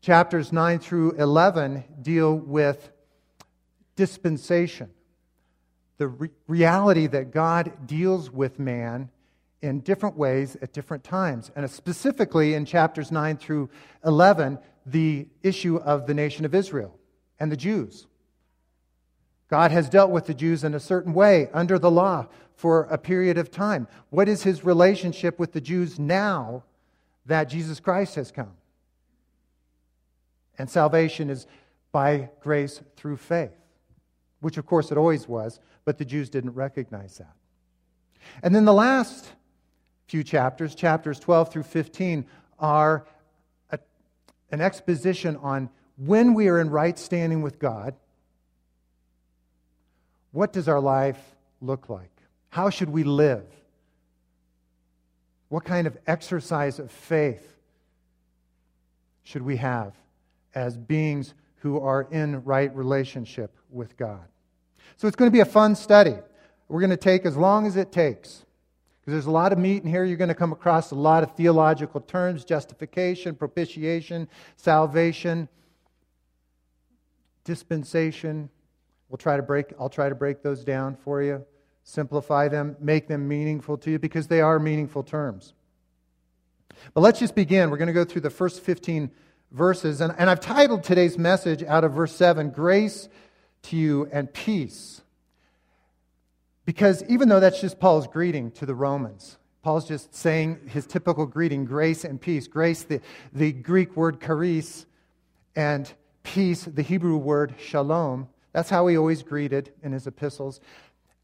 Chapters 0.00 0.52
9 0.52 0.80
through 0.80 1.12
11 1.12 1.84
deal 2.02 2.34
with 2.34 2.90
dispensation, 3.94 4.90
the 5.98 6.08
re- 6.08 6.30
reality 6.48 7.06
that 7.06 7.30
God 7.30 7.86
deals 7.86 8.28
with 8.28 8.58
man 8.58 9.08
in 9.62 9.80
different 9.80 10.16
ways 10.16 10.56
at 10.60 10.72
different 10.72 11.04
times. 11.04 11.50
And 11.54 11.70
specifically 11.70 12.54
in 12.54 12.64
chapters 12.64 13.12
9 13.12 13.36
through 13.36 13.70
11, 14.04 14.58
the 14.84 15.28
issue 15.44 15.76
of 15.76 16.06
the 16.08 16.12
nation 16.12 16.44
of 16.44 16.56
Israel 16.56 16.98
and 17.38 17.52
the 17.52 17.56
Jews. 17.56 18.08
God 19.48 19.70
has 19.70 19.88
dealt 19.88 20.10
with 20.10 20.26
the 20.26 20.34
Jews 20.34 20.64
in 20.64 20.74
a 20.74 20.80
certain 20.80 21.12
way 21.12 21.48
under 21.52 21.78
the 21.78 21.90
law 21.90 22.26
for 22.56 22.84
a 22.84 22.98
period 22.98 23.38
of 23.38 23.50
time. 23.50 23.86
What 24.10 24.28
is 24.28 24.42
his 24.42 24.64
relationship 24.64 25.38
with 25.38 25.52
the 25.52 25.60
Jews 25.60 25.98
now 25.98 26.62
that 27.26 27.44
Jesus 27.44 27.80
Christ 27.80 28.14
has 28.14 28.30
come? 28.30 28.52
And 30.58 30.70
salvation 30.70 31.30
is 31.30 31.46
by 31.92 32.30
grace 32.40 32.80
through 32.96 33.16
faith, 33.16 33.54
which 34.40 34.56
of 34.56 34.66
course 34.66 34.90
it 34.90 34.98
always 34.98 35.28
was, 35.28 35.60
but 35.84 35.98
the 35.98 36.04
Jews 36.04 36.30
didn't 36.30 36.54
recognize 36.54 37.18
that. 37.18 37.34
And 38.42 38.54
then 38.54 38.64
the 38.64 38.72
last 38.72 39.26
few 40.06 40.22
chapters, 40.22 40.74
chapters 40.74 41.18
12 41.18 41.52
through 41.52 41.62
15, 41.64 42.26
are 42.58 43.06
a, 43.70 43.78
an 44.50 44.60
exposition 44.60 45.36
on 45.36 45.70
when 45.96 46.34
we 46.34 46.48
are 46.48 46.60
in 46.60 46.70
right 46.70 46.98
standing 46.98 47.42
with 47.42 47.58
God, 47.58 47.94
what 50.34 50.52
does 50.52 50.68
our 50.68 50.80
life 50.80 51.18
look 51.60 51.88
like? 51.88 52.10
How 52.50 52.68
should 52.68 52.90
we 52.90 53.04
live? 53.04 53.46
What 55.48 55.64
kind 55.64 55.86
of 55.86 55.96
exercise 56.08 56.80
of 56.80 56.90
faith 56.90 57.56
should 59.22 59.42
we 59.42 59.56
have 59.58 59.94
as 60.52 60.76
beings 60.76 61.34
who 61.58 61.78
are 61.78 62.08
in 62.10 62.42
right 62.42 62.74
relationship 62.74 63.56
with 63.70 63.96
God? 63.96 64.24
So 64.96 65.06
it's 65.06 65.16
going 65.16 65.30
to 65.30 65.32
be 65.32 65.40
a 65.40 65.44
fun 65.44 65.76
study. 65.76 66.16
We're 66.68 66.80
going 66.80 66.90
to 66.90 66.96
take 66.96 67.24
as 67.26 67.36
long 67.36 67.64
as 67.68 67.76
it 67.76 67.92
takes. 67.92 68.44
Because 69.00 69.12
there's 69.12 69.26
a 69.26 69.30
lot 69.30 69.52
of 69.52 69.58
meat 69.58 69.84
in 69.84 69.88
here. 69.88 70.04
You're 70.04 70.16
going 70.16 70.28
to 70.28 70.34
come 70.34 70.52
across 70.52 70.90
a 70.90 70.96
lot 70.96 71.22
of 71.22 71.36
theological 71.36 72.00
terms 72.00 72.44
justification, 72.44 73.36
propitiation, 73.36 74.28
salvation, 74.56 75.48
dispensation. 77.44 78.50
We'll 79.14 79.18
try 79.18 79.36
to 79.36 79.44
break, 79.44 79.66
I'll 79.78 79.88
try 79.88 80.08
to 80.08 80.14
break 80.16 80.42
those 80.42 80.64
down 80.64 80.96
for 80.96 81.22
you, 81.22 81.46
simplify 81.84 82.48
them, 82.48 82.74
make 82.80 83.06
them 83.06 83.28
meaningful 83.28 83.78
to 83.78 83.92
you, 83.92 84.00
because 84.00 84.26
they 84.26 84.40
are 84.40 84.58
meaningful 84.58 85.04
terms. 85.04 85.54
But 86.94 87.02
let's 87.02 87.20
just 87.20 87.36
begin. 87.36 87.70
We're 87.70 87.76
going 87.76 87.86
to 87.86 87.92
go 87.92 88.04
through 88.04 88.22
the 88.22 88.30
first 88.30 88.60
15 88.62 89.12
verses. 89.52 90.00
And, 90.00 90.12
and 90.18 90.28
I've 90.28 90.40
titled 90.40 90.82
today's 90.82 91.16
message 91.16 91.62
out 91.62 91.84
of 91.84 91.92
verse 91.92 92.12
7 92.16 92.50
Grace 92.50 93.08
to 93.62 93.76
You 93.76 94.08
and 94.10 94.34
Peace. 94.34 95.00
Because 96.64 97.04
even 97.04 97.28
though 97.28 97.38
that's 97.38 97.60
just 97.60 97.78
Paul's 97.78 98.08
greeting 98.08 98.50
to 98.50 98.66
the 98.66 98.74
Romans, 98.74 99.38
Paul's 99.62 99.86
just 99.86 100.12
saying 100.12 100.58
his 100.66 100.88
typical 100.88 101.24
greeting 101.24 101.66
grace 101.66 102.02
and 102.04 102.20
peace. 102.20 102.48
Grace, 102.48 102.82
the, 102.82 103.00
the 103.32 103.52
Greek 103.52 103.96
word 103.96 104.20
charis, 104.20 104.86
and 105.54 105.88
peace, 106.24 106.64
the 106.64 106.82
Hebrew 106.82 107.16
word 107.16 107.54
shalom. 107.60 108.26
That's 108.54 108.70
how 108.70 108.86
he 108.86 108.96
always 108.96 109.22
greeted 109.22 109.74
in 109.82 109.92
his 109.92 110.06
epistles. 110.06 110.60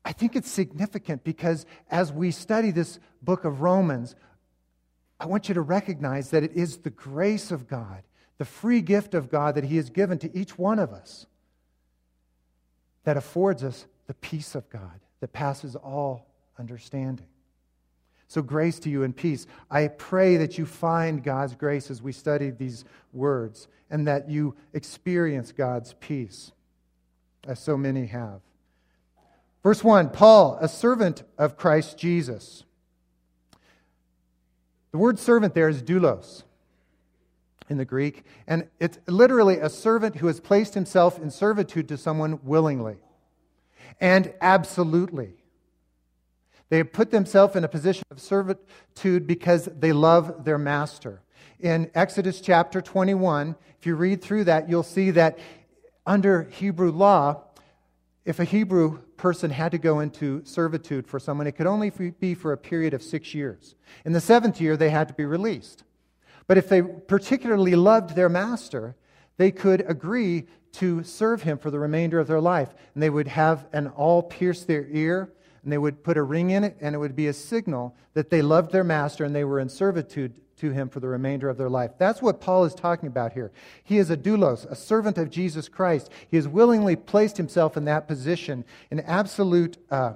I 0.04 0.12
think 0.12 0.36
it's 0.36 0.50
significant 0.50 1.24
because 1.24 1.64
as 1.90 2.12
we 2.12 2.30
study 2.30 2.70
this 2.70 2.98
book 3.22 3.46
of 3.46 3.62
Romans, 3.62 4.14
I 5.18 5.26
want 5.26 5.48
you 5.48 5.54
to 5.54 5.60
recognize 5.60 6.30
that 6.30 6.42
it 6.42 6.52
is 6.52 6.78
the 6.78 6.90
grace 6.90 7.50
of 7.50 7.68
God, 7.68 8.02
the 8.38 8.44
free 8.44 8.80
gift 8.80 9.14
of 9.14 9.30
God 9.30 9.54
that 9.54 9.64
He 9.64 9.76
has 9.76 9.90
given 9.90 10.18
to 10.18 10.36
each 10.36 10.58
one 10.58 10.78
of 10.78 10.92
us, 10.92 11.26
that 13.04 13.18
affords 13.18 13.62
us 13.62 13.86
the 14.06 14.14
peace 14.14 14.54
of 14.54 14.68
God 14.70 15.00
that 15.20 15.32
passes 15.32 15.76
all 15.76 16.26
understanding. 16.58 17.26
So, 18.28 18.40
grace 18.40 18.78
to 18.80 18.90
you 18.90 19.02
and 19.02 19.14
peace. 19.14 19.46
I 19.70 19.88
pray 19.88 20.36
that 20.38 20.56
you 20.56 20.64
find 20.64 21.22
God's 21.22 21.54
grace 21.54 21.90
as 21.90 22.00
we 22.00 22.12
study 22.12 22.50
these 22.50 22.84
words 23.12 23.68
and 23.90 24.06
that 24.06 24.30
you 24.30 24.54
experience 24.72 25.52
God's 25.52 25.94
peace, 26.00 26.52
as 27.46 27.58
so 27.58 27.76
many 27.76 28.06
have. 28.06 28.40
Verse 29.62 29.84
1 29.84 30.10
Paul, 30.10 30.58
a 30.60 30.68
servant 30.68 31.22
of 31.38 31.56
Christ 31.56 31.98
Jesus. 31.98 32.64
The 34.92 34.98
word 34.98 35.18
servant 35.18 35.54
there 35.54 35.68
is 35.68 35.82
doulos 35.82 36.42
in 37.68 37.76
the 37.76 37.84
Greek, 37.84 38.24
and 38.48 38.68
it's 38.80 38.98
literally 39.06 39.58
a 39.58 39.68
servant 39.68 40.16
who 40.16 40.26
has 40.26 40.40
placed 40.40 40.74
himself 40.74 41.18
in 41.18 41.30
servitude 41.30 41.86
to 41.88 41.96
someone 41.96 42.40
willingly 42.42 42.96
and 44.00 44.32
absolutely. 44.40 45.34
They 46.68 46.78
have 46.78 46.92
put 46.92 47.10
themselves 47.10 47.56
in 47.56 47.64
a 47.64 47.68
position 47.68 48.04
of 48.10 48.20
servitude 48.20 49.26
because 49.26 49.68
they 49.78 49.92
love 49.92 50.44
their 50.44 50.58
master. 50.58 51.20
In 51.58 51.90
Exodus 51.94 52.40
chapter 52.40 52.80
21, 52.80 53.56
if 53.78 53.86
you 53.86 53.96
read 53.96 54.22
through 54.22 54.44
that, 54.44 54.68
you'll 54.68 54.82
see 54.82 55.10
that 55.12 55.38
under 56.10 56.42
Hebrew 56.42 56.90
law, 56.90 57.44
if 58.24 58.40
a 58.40 58.44
Hebrew 58.44 58.98
person 59.16 59.48
had 59.48 59.70
to 59.70 59.78
go 59.78 60.00
into 60.00 60.44
servitude 60.44 61.06
for 61.06 61.20
someone, 61.20 61.46
it 61.46 61.52
could 61.52 61.68
only 61.68 61.90
be 61.90 62.34
for 62.34 62.52
a 62.52 62.58
period 62.58 62.94
of 62.94 63.00
six 63.00 63.32
years. 63.32 63.76
In 64.04 64.12
the 64.12 64.20
seventh 64.20 64.60
year, 64.60 64.76
they 64.76 64.90
had 64.90 65.06
to 65.06 65.14
be 65.14 65.24
released. 65.24 65.84
But 66.48 66.58
if 66.58 66.68
they 66.68 66.82
particularly 66.82 67.76
loved 67.76 68.16
their 68.16 68.28
master, 68.28 68.96
they 69.36 69.52
could 69.52 69.88
agree 69.88 70.48
to 70.72 71.04
serve 71.04 71.44
him 71.44 71.58
for 71.58 71.70
the 71.70 71.78
remainder 71.78 72.18
of 72.18 72.26
their 72.26 72.40
life. 72.40 72.74
And 72.94 73.02
they 73.04 73.10
would 73.10 73.28
have 73.28 73.68
an 73.72 73.86
awl 73.94 74.24
pierce 74.24 74.64
their 74.64 74.88
ear, 74.88 75.32
and 75.62 75.72
they 75.72 75.78
would 75.78 76.02
put 76.02 76.16
a 76.16 76.24
ring 76.24 76.50
in 76.50 76.64
it, 76.64 76.76
and 76.80 76.92
it 76.92 76.98
would 76.98 77.14
be 77.14 77.28
a 77.28 77.32
signal 77.32 77.94
that 78.14 78.30
they 78.30 78.42
loved 78.42 78.72
their 78.72 78.82
master 78.82 79.24
and 79.24 79.32
they 79.32 79.44
were 79.44 79.60
in 79.60 79.68
servitude 79.68 80.40
to 80.60 80.70
him 80.70 80.88
for 80.88 81.00
the 81.00 81.08
remainder 81.08 81.48
of 81.48 81.58
their 81.58 81.68
life. 81.68 81.92
That's 81.98 82.22
what 82.22 82.40
Paul 82.40 82.64
is 82.64 82.74
talking 82.74 83.06
about 83.06 83.32
here. 83.32 83.50
He 83.82 83.98
is 83.98 84.10
a 84.10 84.16
doulos, 84.16 84.70
a 84.70 84.74
servant 84.74 85.18
of 85.18 85.30
Jesus 85.30 85.68
Christ. 85.68 86.10
He 86.28 86.36
has 86.36 86.46
willingly 86.46 86.96
placed 86.96 87.36
himself 87.36 87.76
in 87.76 87.84
that 87.86 88.06
position 88.06 88.64
in 88.90 89.00
absolute 89.00 89.78
uh, 89.90 90.14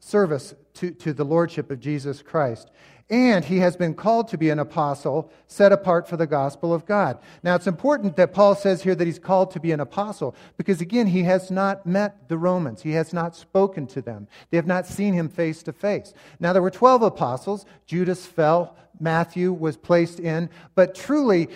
service 0.00 0.54
to, 0.74 0.90
to 0.90 1.12
the 1.12 1.24
lordship 1.24 1.70
of 1.70 1.80
Jesus 1.80 2.22
Christ 2.22 2.70
and 3.12 3.44
he 3.44 3.58
has 3.58 3.76
been 3.76 3.92
called 3.92 4.28
to 4.28 4.38
be 4.38 4.48
an 4.48 4.58
apostle 4.58 5.30
set 5.46 5.70
apart 5.70 6.08
for 6.08 6.16
the 6.16 6.26
gospel 6.26 6.72
of 6.72 6.86
God. 6.86 7.18
Now, 7.42 7.54
it's 7.54 7.66
important 7.66 8.16
that 8.16 8.32
Paul 8.32 8.54
says 8.54 8.82
here 8.82 8.94
that 8.94 9.06
he's 9.06 9.18
called 9.18 9.50
to 9.50 9.60
be 9.60 9.70
an 9.70 9.80
apostle 9.80 10.34
because, 10.56 10.80
again, 10.80 11.06
he 11.06 11.22
has 11.24 11.50
not 11.50 11.84
met 11.84 12.28
the 12.28 12.38
Romans. 12.38 12.80
He 12.80 12.92
has 12.92 13.12
not 13.12 13.36
spoken 13.36 13.86
to 13.88 14.00
them. 14.00 14.28
They 14.50 14.56
have 14.56 14.66
not 14.66 14.86
seen 14.86 15.12
him 15.12 15.28
face 15.28 15.62
to 15.64 15.74
face. 15.74 16.14
Now, 16.40 16.54
there 16.54 16.62
were 16.62 16.70
12 16.70 17.02
apostles. 17.02 17.66
Judas 17.84 18.24
fell, 18.24 18.76
Matthew 19.02 19.52
was 19.52 19.76
placed 19.76 20.20
in, 20.20 20.48
but 20.74 20.94
truly, 20.94 21.48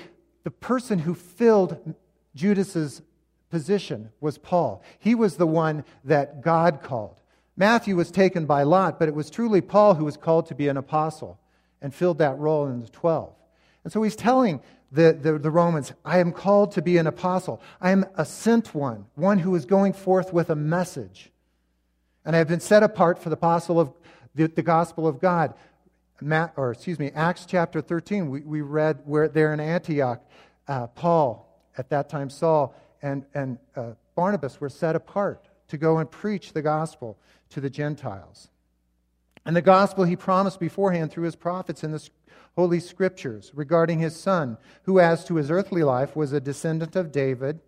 the 0.45 0.51
person 0.51 0.99
who 0.99 1.15
filled 1.15 1.95
Judas's 2.35 3.03
position 3.51 4.11
was 4.21 4.39
Paul. 4.39 4.83
He 4.99 5.15
was 5.15 5.37
the 5.37 5.47
one 5.47 5.85
that 6.05 6.43
God 6.43 6.83
called. 6.83 7.21
Matthew 7.57 7.97
was 7.97 8.11
taken 8.11 8.45
by 8.45 8.65
Lot, 8.65 8.99
but 8.99 9.09
it 9.09 9.15
was 9.15 9.31
truly 9.31 9.61
Paul 9.61 9.95
who 9.95 10.05
was 10.05 10.17
called 10.17 10.47
to 10.47 10.55
be 10.55 10.69
an 10.69 10.77
apostle 10.77 11.39
and 11.81 11.95
filled 11.95 12.19
that 12.19 12.39
role 12.39 12.67
in 12.67 12.83
the 12.83 12.89
12. 12.89 13.33
And 13.85 13.93
so 13.93 14.03
he's 14.03 14.17
telling 14.17 14.61
the, 14.93 15.19
the, 15.21 15.39
the, 15.39 15.51
Romans, 15.51 15.93
I 16.05 16.19
am 16.19 16.33
called 16.33 16.73
to 16.73 16.83
be 16.83 16.97
an 16.99 17.07
apostle. 17.07 17.61
I 17.81 17.91
am 17.91 18.05
a 18.17 18.25
sent 18.25 18.75
one, 18.75 19.07
one 19.15 19.39
who 19.39 19.55
is 19.55 19.65
going 19.65 19.93
forth 19.93 20.33
with 20.33 20.51
a 20.51 20.57
message. 20.57 21.31
And 22.25 22.35
I 22.37 22.39
have 22.39 22.49
been 22.49 22.61
set 22.61 22.83
apart 22.83 23.19
for 23.19 23.31
the 23.31 23.37
apostle 23.37 23.81
of 23.81 23.93
the, 24.35 24.49
the 24.49 24.63
gospel 24.63 25.07
of 25.07 25.21
God. 25.21 25.55
Matt, 26.21 26.55
or 26.57 26.73
excuse 26.73 26.99
me, 26.99 27.11
Acts 27.15 27.47
chapter 27.47 27.81
13, 27.81 28.31
we, 28.31 28.41
we 28.41 28.61
read 28.61 29.01
where 29.05 29.29
there 29.29 29.53
in 29.53 29.61
Antioch, 29.61 30.25
uh, 30.69 30.87
Paul, 30.89 31.47
at 31.77 31.91
that 31.91 32.09
time 32.09 32.31
Saul, 32.31 32.75
and, 33.03 33.25
and 33.35 33.59
uh, 33.77 33.93
Barnabas 34.15 34.61
were 34.61 34.69
set 34.69 34.97
apart 34.97 35.49
to 35.69 35.77
go 35.77 35.99
and 35.99 36.11
preach 36.11 36.53
the 36.53 36.63
gospel 36.63 37.19
to 37.51 37.61
the 37.61 37.71
Gentiles. 37.71 38.49
And 39.45 39.55
the 39.55 39.63
gospel 39.63 40.05
he 40.05 40.17
promised 40.17 40.59
beforehand 40.59 41.13
through 41.13 41.25
his 41.25 41.37
prophets 41.37 41.85
in 41.85 41.93
the 41.93 42.09
Holy 42.57 42.81
Scriptures 42.81 43.53
regarding 43.55 43.99
his 43.99 44.17
son, 44.17 44.57
who, 44.85 44.99
as 44.99 45.25
to 45.27 45.37
his 45.37 45.51
earthly 45.51 45.83
life, 45.83 46.17
was 46.17 46.33
a 46.33 46.41
descendant 46.41 46.97
of 46.97 47.13
David, 47.13 47.61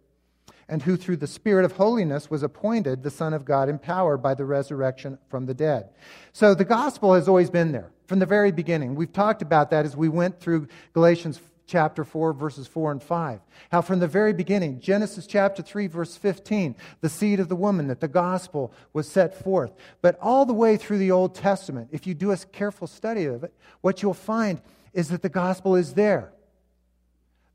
and 0.69 0.83
who, 0.83 0.97
through 0.97 1.17
the 1.17 1.27
Spirit 1.27 1.65
of 1.65 1.73
holiness, 1.73 2.31
was 2.31 2.43
appointed 2.43 3.03
the 3.03 3.11
Son 3.11 3.33
of 3.33 3.45
God 3.45 3.69
in 3.69 3.79
power 3.79 4.17
by 4.17 4.35
the 4.35 4.45
resurrection 4.45 5.19
from 5.29 5.47
the 5.47 5.55
dead. 5.55 5.91
So 6.33 6.55
the 6.55 6.65
gospel 6.65 7.15
has 7.15 7.29
always 7.29 7.51
been 7.51 7.73
there 7.73 7.91
from 8.09 8.19
the 8.19 8.27
very 8.27 8.51
beginning. 8.51 8.95
We've 8.95 9.13
talked 9.13 9.43
about 9.43 9.71
that 9.71 9.85
as 9.85 9.95
we 9.95 10.09
went 10.09 10.41
through 10.41 10.67
Galatians 10.95 11.39
chapter 11.67 12.05
4, 12.05 12.33
verses 12.33 12.67
4 12.67 12.93
and 12.93 13.03
5. 13.03 13.41
How 13.71 13.83
from 13.83 13.99
the 14.01 14.09
very 14.09 14.33
beginning, 14.33 14.81
Genesis 14.81 15.27
chapter 15.27 15.63
3, 15.63 15.89
verse 15.89 16.17
15, 16.17 16.75
the 17.03 17.11
seed 17.11 17.39
of 17.39 17.51
the 17.51 17.55
woman, 17.55 17.89
that 17.89 18.01
the 18.01 18.09
gospel 18.09 18.73
was 18.95 19.07
set 19.07 19.45
forth. 19.45 19.75
But 20.01 20.19
all 20.23 20.47
the 20.47 20.55
way 20.55 20.79
through 20.79 20.97
the 20.97 21.11
Old 21.11 21.35
Testament, 21.35 21.91
if 21.93 22.07
you 22.07 22.15
do 22.15 22.33
a 22.33 22.37
careful 22.39 22.87
study 22.87 23.27
of 23.27 23.45
it, 23.45 23.53
what 23.83 24.03
you'll 24.03 24.15
find 24.15 24.63
is 24.95 25.09
that 25.11 25.21
the 25.21 25.29
gospel 25.29 25.77
is 25.77 25.93
there. 25.93 26.33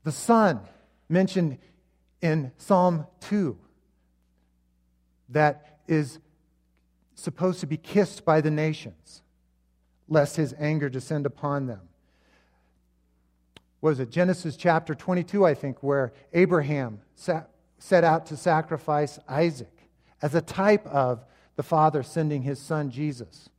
The 0.04 0.12
Son, 0.12 0.60
mentioned 1.08 1.58
in 2.22 2.52
Psalm 2.58 3.08
2, 3.22 3.58
that 5.30 5.80
is 5.88 6.20
supposed 7.16 7.58
to 7.58 7.66
be 7.66 7.76
kissed 7.76 8.24
by 8.24 8.40
the 8.40 8.52
nations, 8.52 9.22
lest 10.08 10.36
his 10.36 10.54
anger 10.58 10.88
descend 10.88 11.26
upon 11.26 11.66
them 11.66 11.88
was 13.84 14.00
it 14.00 14.10
Genesis 14.10 14.56
chapter 14.56 14.94
22, 14.94 15.44
I 15.44 15.52
think, 15.52 15.82
where 15.82 16.14
Abraham 16.32 17.02
set 17.14 18.02
out 18.02 18.24
to 18.24 18.34
sacrifice 18.34 19.18
Isaac 19.28 19.76
as 20.22 20.34
a 20.34 20.40
type 20.40 20.86
of 20.86 21.22
the 21.56 21.62
Father 21.62 22.02
sending 22.02 22.40
his 22.40 22.58
Son 22.58 22.90
Jesus 22.90 23.50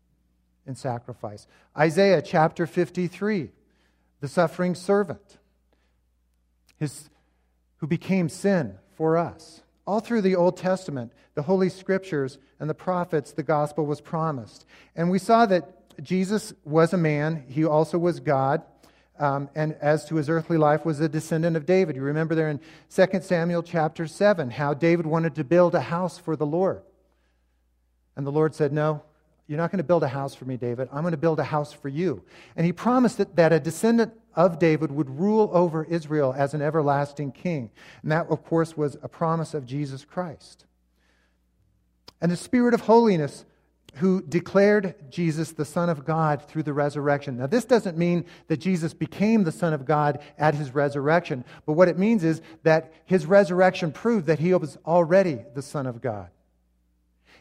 in 0.65 0.73
sacrifice. 0.73 1.45
Isaiah 1.77 2.23
chapter 2.23 2.65
53, 2.65 3.51
the 4.19 4.27
suffering 4.27 4.73
servant, 4.73 5.37
his, 6.77 7.11
who 7.77 7.85
became 7.85 8.27
sin 8.27 8.79
for 8.95 9.17
us. 9.17 9.61
All 9.85 9.99
through 9.99 10.21
the 10.21 10.35
Old 10.35 10.57
Testament, 10.57 11.13
the 11.35 11.43
Holy 11.43 11.69
Scriptures 11.69 12.39
and 12.59 12.67
the 12.67 12.73
prophets, 12.73 13.31
the 13.31 13.43
gospel 13.43 13.85
was 13.85 14.01
promised. 14.01 14.65
And 14.95 15.11
we 15.11 15.19
saw 15.19 15.45
that 15.45 15.74
Jesus 16.01 16.53
was 16.63 16.93
a 16.93 16.97
man, 16.97 17.45
he 17.47 17.65
also 17.65 17.97
was 17.97 18.19
God. 18.19 18.63
Um, 19.17 19.49
and 19.55 19.73
as 19.79 20.05
to 20.05 20.15
his 20.15 20.29
earthly 20.29 20.57
life 20.57 20.83
was 20.83 20.99
a 20.99 21.07
descendant 21.07 21.55
of 21.55 21.65
david 21.65 21.95
you 21.95 22.01
remember 22.01 22.35
there 22.35 22.49
in 22.49 22.59
2 22.93 23.21
samuel 23.21 23.63
chapter 23.63 24.07
7 24.07 24.49
how 24.51 24.73
david 24.73 25.05
wanted 25.05 25.35
to 25.35 25.45
build 25.45 25.73
a 25.73 25.79
house 25.79 26.17
for 26.17 26.35
the 26.35 26.45
lord 26.45 26.81
and 28.17 28.27
the 28.27 28.31
lord 28.31 28.53
said 28.53 28.73
no 28.73 29.01
you're 29.47 29.57
not 29.57 29.71
going 29.71 29.77
to 29.77 29.83
build 29.83 30.03
a 30.03 30.07
house 30.07 30.33
for 30.33 30.45
me, 30.45 30.57
David. 30.57 30.89
I'm 30.91 31.01
going 31.01 31.11
to 31.11 31.17
build 31.17 31.39
a 31.39 31.43
house 31.43 31.71
for 31.71 31.87
you. 31.87 32.23
And 32.55 32.65
he 32.65 32.73
promised 32.73 33.19
that, 33.19 33.35
that 33.35 33.53
a 33.53 33.59
descendant 33.59 34.13
of 34.35 34.57
David 34.57 34.91
would 34.91 35.19
rule 35.19 35.51
over 35.53 35.83
Israel 35.83 36.33
as 36.35 36.53
an 36.53 36.61
everlasting 36.61 37.31
king. 37.31 37.69
And 38.01 38.11
that, 38.11 38.27
of 38.27 38.43
course, 38.43 38.75
was 38.75 38.97
a 39.03 39.07
promise 39.07 39.53
of 39.53 39.65
Jesus 39.65 40.03
Christ. 40.03 40.65
And 42.19 42.31
the 42.31 42.37
Spirit 42.37 42.73
of 42.73 42.81
holiness, 42.81 43.45
who 43.95 44.21
declared 44.21 44.95
Jesus 45.09 45.51
the 45.51 45.65
Son 45.65 45.89
of 45.89 46.05
God 46.05 46.47
through 46.47 46.63
the 46.63 46.73
resurrection. 46.73 47.37
Now, 47.37 47.47
this 47.47 47.65
doesn't 47.65 47.97
mean 47.97 48.25
that 48.47 48.57
Jesus 48.57 48.93
became 48.93 49.43
the 49.43 49.51
Son 49.51 49.73
of 49.73 49.85
God 49.85 50.19
at 50.37 50.55
his 50.55 50.73
resurrection, 50.73 51.45
but 51.65 51.73
what 51.73 51.87
it 51.87 51.97
means 51.97 52.23
is 52.23 52.41
that 52.63 52.93
his 53.05 53.25
resurrection 53.25 53.91
proved 53.91 54.27
that 54.27 54.39
he 54.39 54.53
was 54.53 54.77
already 54.85 55.39
the 55.53 55.61
Son 55.61 55.87
of 55.87 56.01
God. 56.01 56.29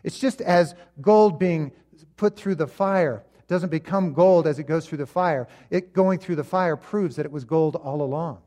It's 0.03 0.19
just 0.19 0.41
as 0.41 0.75
gold 1.01 1.39
being 1.39 1.73
put 2.17 2.37
through 2.37 2.57
the 2.57 2.67
fire 2.67 3.25
doesn't 3.47 3.71
become 3.71 4.15
gold 4.15 4.47
as 4.47 4.59
it 4.59 4.65
goes 4.65 4.87
through 4.87 4.99
the 4.99 5.07
fire. 5.07 5.49
It 5.71 5.93
going 5.93 6.19
through 6.19 6.37
the 6.37 6.45
fire 6.45 6.77
proves 6.77 7.17
that 7.17 7.27
it 7.27 7.33
was 7.33 7.45
gold 7.45 7.77
all 7.77 8.01
along. 8.03 8.39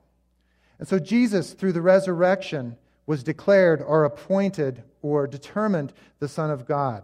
And 0.80 0.88
so 0.88 1.00
Jesus, 1.00 1.54
through 1.54 1.74
the 1.74 1.82
resurrection, 1.82 2.78
was 3.06 3.24
declared 3.24 3.82
or 3.82 4.06
appointed 4.06 4.84
or 5.02 5.28
determined 5.28 5.94
the 6.20 6.28
Son 6.28 6.52
of 6.52 6.66
God. 6.66 7.04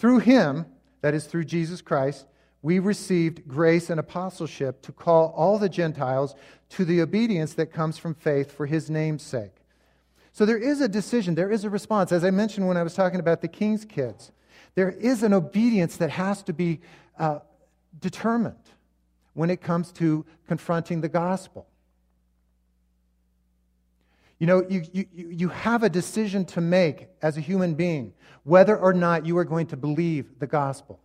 Through 0.00 0.20
him, 0.20 0.64
that 1.02 1.12
is, 1.12 1.26
through 1.26 1.44
Jesus 1.44 1.82
Christ, 1.82 2.24
we 2.62 2.78
received 2.78 3.46
grace 3.46 3.90
and 3.90 4.00
apostleship 4.00 4.80
to 4.80 4.92
call 4.92 5.34
all 5.36 5.58
the 5.58 5.68
Gentiles 5.68 6.34
to 6.70 6.86
the 6.86 7.02
obedience 7.02 7.52
that 7.54 7.70
comes 7.70 7.98
from 7.98 8.14
faith 8.14 8.50
for 8.50 8.64
his 8.64 8.88
name's 8.88 9.22
sake. 9.22 9.52
So 10.32 10.46
there 10.46 10.56
is 10.56 10.80
a 10.80 10.88
decision, 10.88 11.34
there 11.34 11.50
is 11.50 11.64
a 11.64 11.70
response. 11.70 12.12
As 12.12 12.24
I 12.24 12.30
mentioned 12.30 12.66
when 12.66 12.78
I 12.78 12.82
was 12.82 12.94
talking 12.94 13.20
about 13.20 13.42
the 13.42 13.48
king's 13.48 13.84
kids, 13.84 14.32
there 14.74 14.90
is 14.90 15.22
an 15.22 15.34
obedience 15.34 15.98
that 15.98 16.08
has 16.08 16.42
to 16.44 16.54
be 16.54 16.80
uh, 17.18 17.40
determined 18.00 18.56
when 19.34 19.50
it 19.50 19.60
comes 19.60 19.92
to 19.92 20.24
confronting 20.46 21.02
the 21.02 21.10
gospel. 21.10 21.66
You 24.40 24.46
know, 24.46 24.66
you, 24.68 24.82
you, 24.92 25.06
you 25.12 25.48
have 25.50 25.82
a 25.82 25.90
decision 25.90 26.46
to 26.46 26.62
make 26.62 27.08
as 27.22 27.36
a 27.36 27.40
human 27.40 27.74
being 27.74 28.14
whether 28.42 28.76
or 28.76 28.94
not 28.94 29.26
you 29.26 29.36
are 29.36 29.44
going 29.44 29.66
to 29.68 29.76
believe 29.76 30.38
the 30.38 30.46
gospel. 30.46 30.98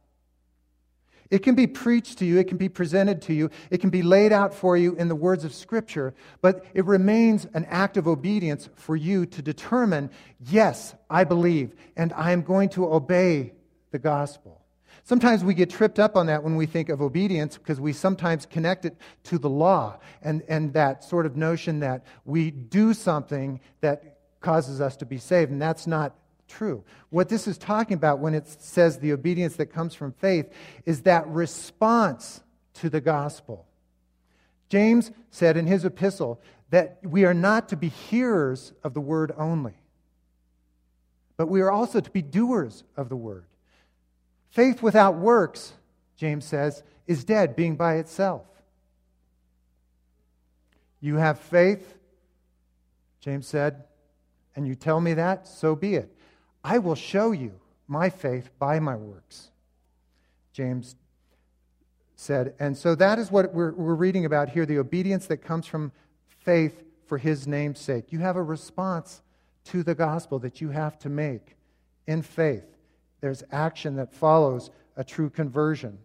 It 1.30 1.40
can 1.40 1.54
be 1.54 1.68
preached 1.68 2.20
to 2.20 2.26
you, 2.26 2.40
it 2.40 2.48
can 2.48 2.58
be 2.58 2.70
presented 2.70 3.22
to 3.24 3.34
you, 3.34 3.50
it 3.70 3.82
can 3.82 3.90
be 3.90 4.04
laid 4.04 4.32
out 4.32 4.54
for 4.54 4.78
you 4.78 4.96
in 4.96 5.10
the 5.10 5.16
words 5.16 5.44
of 5.44 5.54
Scripture, 5.54 6.14
but 6.42 6.64
it 6.74 6.86
remains 6.86 7.46
an 7.54 7.66
act 7.66 7.98
of 7.98 8.08
obedience 8.08 8.70
for 8.76 8.96
you 8.96 9.26
to 9.26 9.42
determine 9.42 10.12
yes, 10.40 10.96
I 11.10 11.26
believe, 11.26 11.76
and 11.98 12.14
I 12.14 12.32
am 12.32 12.42
going 12.42 12.70
to 12.70 12.86
obey 12.94 13.54
the 13.92 14.00
gospel. 14.00 14.62
Sometimes 15.08 15.44
we 15.44 15.54
get 15.54 15.70
tripped 15.70 16.00
up 16.00 16.16
on 16.16 16.26
that 16.26 16.44
when 16.44 16.56
we 16.56 16.66
think 16.66 16.90
of 16.90 17.00
obedience 17.00 17.60
because 17.60 17.80
we 17.80 17.94
sometimes 17.94 18.48
connect 18.48 18.86
it 18.86 18.98
to 19.26 19.38
the 19.38 19.50
law 19.50 20.00
and, 20.24 20.42
and 20.50 20.74
that 20.74 21.04
sort 21.04 21.28
of 21.28 21.38
notion 21.38 21.80
that 21.82 22.04
we 22.26 22.50
do 22.50 22.92
something 22.92 23.60
that 23.82 24.18
causes 24.42 24.82
us 24.82 24.98
to 24.98 25.06
be 25.06 25.20
saved, 25.20 25.52
and 25.52 25.62
that's 25.62 25.86
not 25.86 26.16
true. 26.48 26.84
What 27.12 27.30
this 27.30 27.48
is 27.48 27.60
talking 27.60 27.94
about 27.94 28.18
when 28.18 28.34
it 28.34 28.48
says 28.48 28.98
the 28.98 29.14
obedience 29.14 29.58
that 29.58 29.68
comes 29.68 29.94
from 29.94 30.12
faith 30.12 30.52
is 30.88 31.04
that 31.04 31.28
response 31.28 32.42
to 32.76 32.90
the 32.90 33.02
gospel. 33.02 33.68
James 34.70 35.12
said 35.30 35.56
in 35.56 35.68
his 35.68 35.86
epistle 35.86 36.42
that 36.72 36.98
we 37.04 37.26
are 37.26 37.34
not 37.34 37.70
to 37.70 37.78
be 37.78 37.90
hearers 37.90 38.74
of 38.84 38.96
the 38.96 39.02
word 39.02 39.32
only, 39.38 39.76
but 41.38 41.46
we 41.48 41.62
are 41.62 41.72
also 41.72 42.00
to 42.00 42.10
be 42.10 42.24
doers 42.24 42.84
of 42.98 43.10
the 43.10 43.16
word. 43.16 43.46
Faith 44.56 44.82
without 44.82 45.18
works, 45.18 45.74
James 46.16 46.46
says, 46.46 46.82
is 47.08 47.26
dead, 47.26 47.58
being 47.58 47.76
by 47.76 47.96
itself. 47.96 48.46
You 51.02 51.18
have 51.18 51.38
faith, 51.38 51.98
James 53.20 53.48
said, 53.48 53.84
and 54.56 54.66
you 54.66 54.74
tell 54.74 55.02
me 55.02 55.16
that, 55.16 55.46
so 55.46 55.76
be 55.76 55.96
it. 55.96 56.10
I 56.64 56.78
will 56.78 56.96
show 56.96 57.34
you 57.34 57.52
my 57.90 58.10
faith 58.10 58.50
by 58.58 58.80
my 58.80 58.96
works. 58.96 59.50
James 60.54 60.96
said. 62.16 62.54
And 62.58 62.78
so 62.78 62.96
that 62.96 63.20
is 63.20 63.30
what 63.30 63.54
we're, 63.54 63.74
we're 63.74 63.94
reading 63.94 64.24
about 64.24 64.48
here 64.48 64.66
the 64.66 64.80
obedience 64.80 65.28
that 65.28 65.40
comes 65.40 65.68
from 65.68 65.92
faith 66.30 66.82
for 67.08 67.18
his 67.18 67.46
name's 67.46 67.82
sake. 67.82 68.14
You 68.14 68.20
have 68.20 68.38
a 68.38 68.42
response 68.42 69.22
to 69.66 69.84
the 69.84 69.96
gospel 69.96 70.40
that 70.40 70.62
you 70.62 70.70
have 70.70 70.98
to 71.00 71.10
make 71.10 71.58
in 72.08 72.22
faith. 72.22 72.75
There's 73.26 73.44
action 73.52 73.96
that 73.96 74.14
follows 74.14 74.70
a 74.96 75.04
true 75.04 75.32
conversion. 75.32 75.98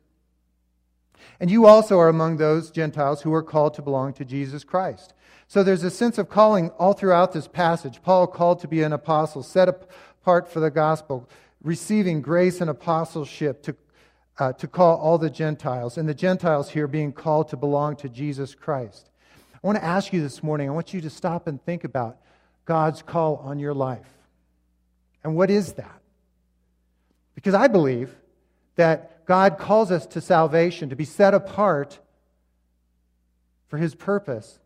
And 1.38 1.50
you 1.50 1.66
also 1.66 1.98
are 1.98 2.08
among 2.08 2.38
those 2.38 2.70
Gentiles 2.70 3.20
who 3.20 3.34
are 3.34 3.42
called 3.42 3.74
to 3.74 3.82
belong 3.82 4.14
to 4.14 4.24
Jesus 4.24 4.64
Christ. 4.64 5.12
So 5.46 5.62
there's 5.62 5.84
a 5.84 5.90
sense 5.90 6.16
of 6.16 6.30
calling 6.30 6.70
all 6.78 6.94
throughout 6.94 7.32
this 7.32 7.46
passage. 7.46 8.00
Paul 8.00 8.26
called 8.26 8.60
to 8.60 8.68
be 8.68 8.82
an 8.82 8.94
apostle, 8.94 9.42
set 9.42 9.68
apart 9.68 10.50
for 10.50 10.60
the 10.60 10.70
gospel, 10.70 11.28
receiving 11.62 12.22
grace 12.22 12.62
and 12.62 12.70
apostleship 12.70 13.62
to, 13.64 13.76
uh, 14.38 14.54
to 14.54 14.66
call 14.66 14.96
all 14.96 15.18
the 15.18 15.28
Gentiles, 15.28 15.98
and 15.98 16.08
the 16.08 16.14
Gentiles 16.14 16.70
here 16.70 16.88
being 16.88 17.12
called 17.12 17.50
to 17.50 17.56
belong 17.58 17.96
to 17.96 18.08
Jesus 18.08 18.54
Christ. 18.54 19.10
I 19.62 19.66
want 19.66 19.76
to 19.76 19.84
ask 19.84 20.10
you 20.14 20.22
this 20.22 20.42
morning, 20.42 20.70
I 20.70 20.72
want 20.72 20.94
you 20.94 21.02
to 21.02 21.10
stop 21.10 21.48
and 21.48 21.62
think 21.62 21.84
about 21.84 22.16
God's 22.64 23.02
call 23.02 23.36
on 23.44 23.58
your 23.58 23.74
life. 23.74 24.08
And 25.22 25.36
what 25.36 25.50
is 25.50 25.74
that? 25.74 25.99
Because 27.34 27.54
I 27.54 27.68
believe 27.68 28.14
that 28.76 29.26
God 29.26 29.58
calls 29.58 29.90
us 29.90 30.06
to 30.06 30.20
salvation, 30.20 30.90
to 30.90 30.96
be 30.96 31.04
set 31.04 31.34
apart 31.34 31.98
for 33.68 33.78
His 33.78 33.94
purpose. 33.94 34.58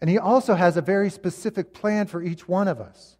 And 0.00 0.10
He 0.10 0.18
also 0.18 0.54
has 0.54 0.76
a 0.76 0.82
very 0.82 1.10
specific 1.10 1.72
plan 1.72 2.06
for 2.06 2.22
each 2.22 2.48
one 2.48 2.68
of 2.68 2.80
us. 2.80 3.16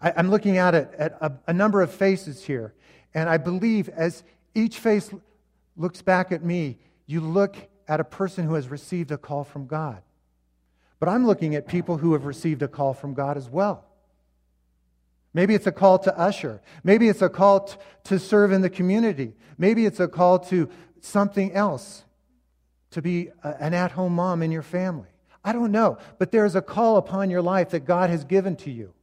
I, 0.00 0.10
am 0.16 0.30
looking 0.30 0.58
at, 0.58 0.74
at 0.74 1.16
a, 1.20 1.32
a 1.46 1.52
number 1.52 1.80
of 1.80 1.90
faces 1.92 2.44
here, 2.44 2.74
and 3.14 3.28
I 3.28 3.36
believe 3.36 3.88
as 3.88 4.22
each 4.54 4.78
face 4.78 5.10
looks 5.76 6.02
back 6.02 6.32
at 6.32 6.44
me, 6.44 6.78
you 7.06 7.20
look 7.20 7.56
at 7.88 8.00
a 8.00 8.04
person 8.04 8.46
who 8.46 8.54
has 8.54 8.68
received 8.68 9.12
a 9.12 9.18
call 9.18 9.44
from 9.44 9.66
God. 9.66 10.02
But 10.98 11.08
I'm 11.08 11.26
looking 11.26 11.54
at 11.54 11.66
people 11.66 11.98
who 11.98 12.12
have 12.12 12.24
received 12.24 12.62
a 12.62 12.68
call 12.68 12.94
from 12.94 13.14
God 13.14 13.36
as 13.36 13.48
well. 13.48 13.84
Maybe 15.34 15.54
it's 15.54 15.66
a 15.66 15.72
call 15.72 15.98
to 15.98 16.18
usher. 16.18 16.62
Maybe 16.84 17.08
it's 17.08 17.20
a 17.20 17.28
call 17.28 17.60
t- 17.66 17.76
to 18.04 18.18
serve 18.20 18.52
in 18.52 18.62
the 18.62 18.70
community. 18.70 19.34
Maybe 19.58 19.84
it's 19.84 19.98
a 19.98 20.06
call 20.06 20.38
to 20.38 20.70
something 21.00 21.52
else, 21.52 22.04
to 22.92 23.02
be 23.02 23.30
a, 23.42 23.48
an 23.60 23.74
at 23.74 23.90
home 23.90 24.14
mom 24.14 24.42
in 24.42 24.52
your 24.52 24.62
family. 24.62 25.08
I 25.44 25.52
don't 25.52 25.72
know. 25.72 25.98
But 26.18 26.30
there's 26.30 26.54
a 26.54 26.62
call 26.62 26.96
upon 26.96 27.30
your 27.30 27.42
life 27.42 27.70
that 27.70 27.80
God 27.80 28.10
has 28.10 28.24
given 28.24 28.54
to 28.58 28.70
you. 28.70 28.94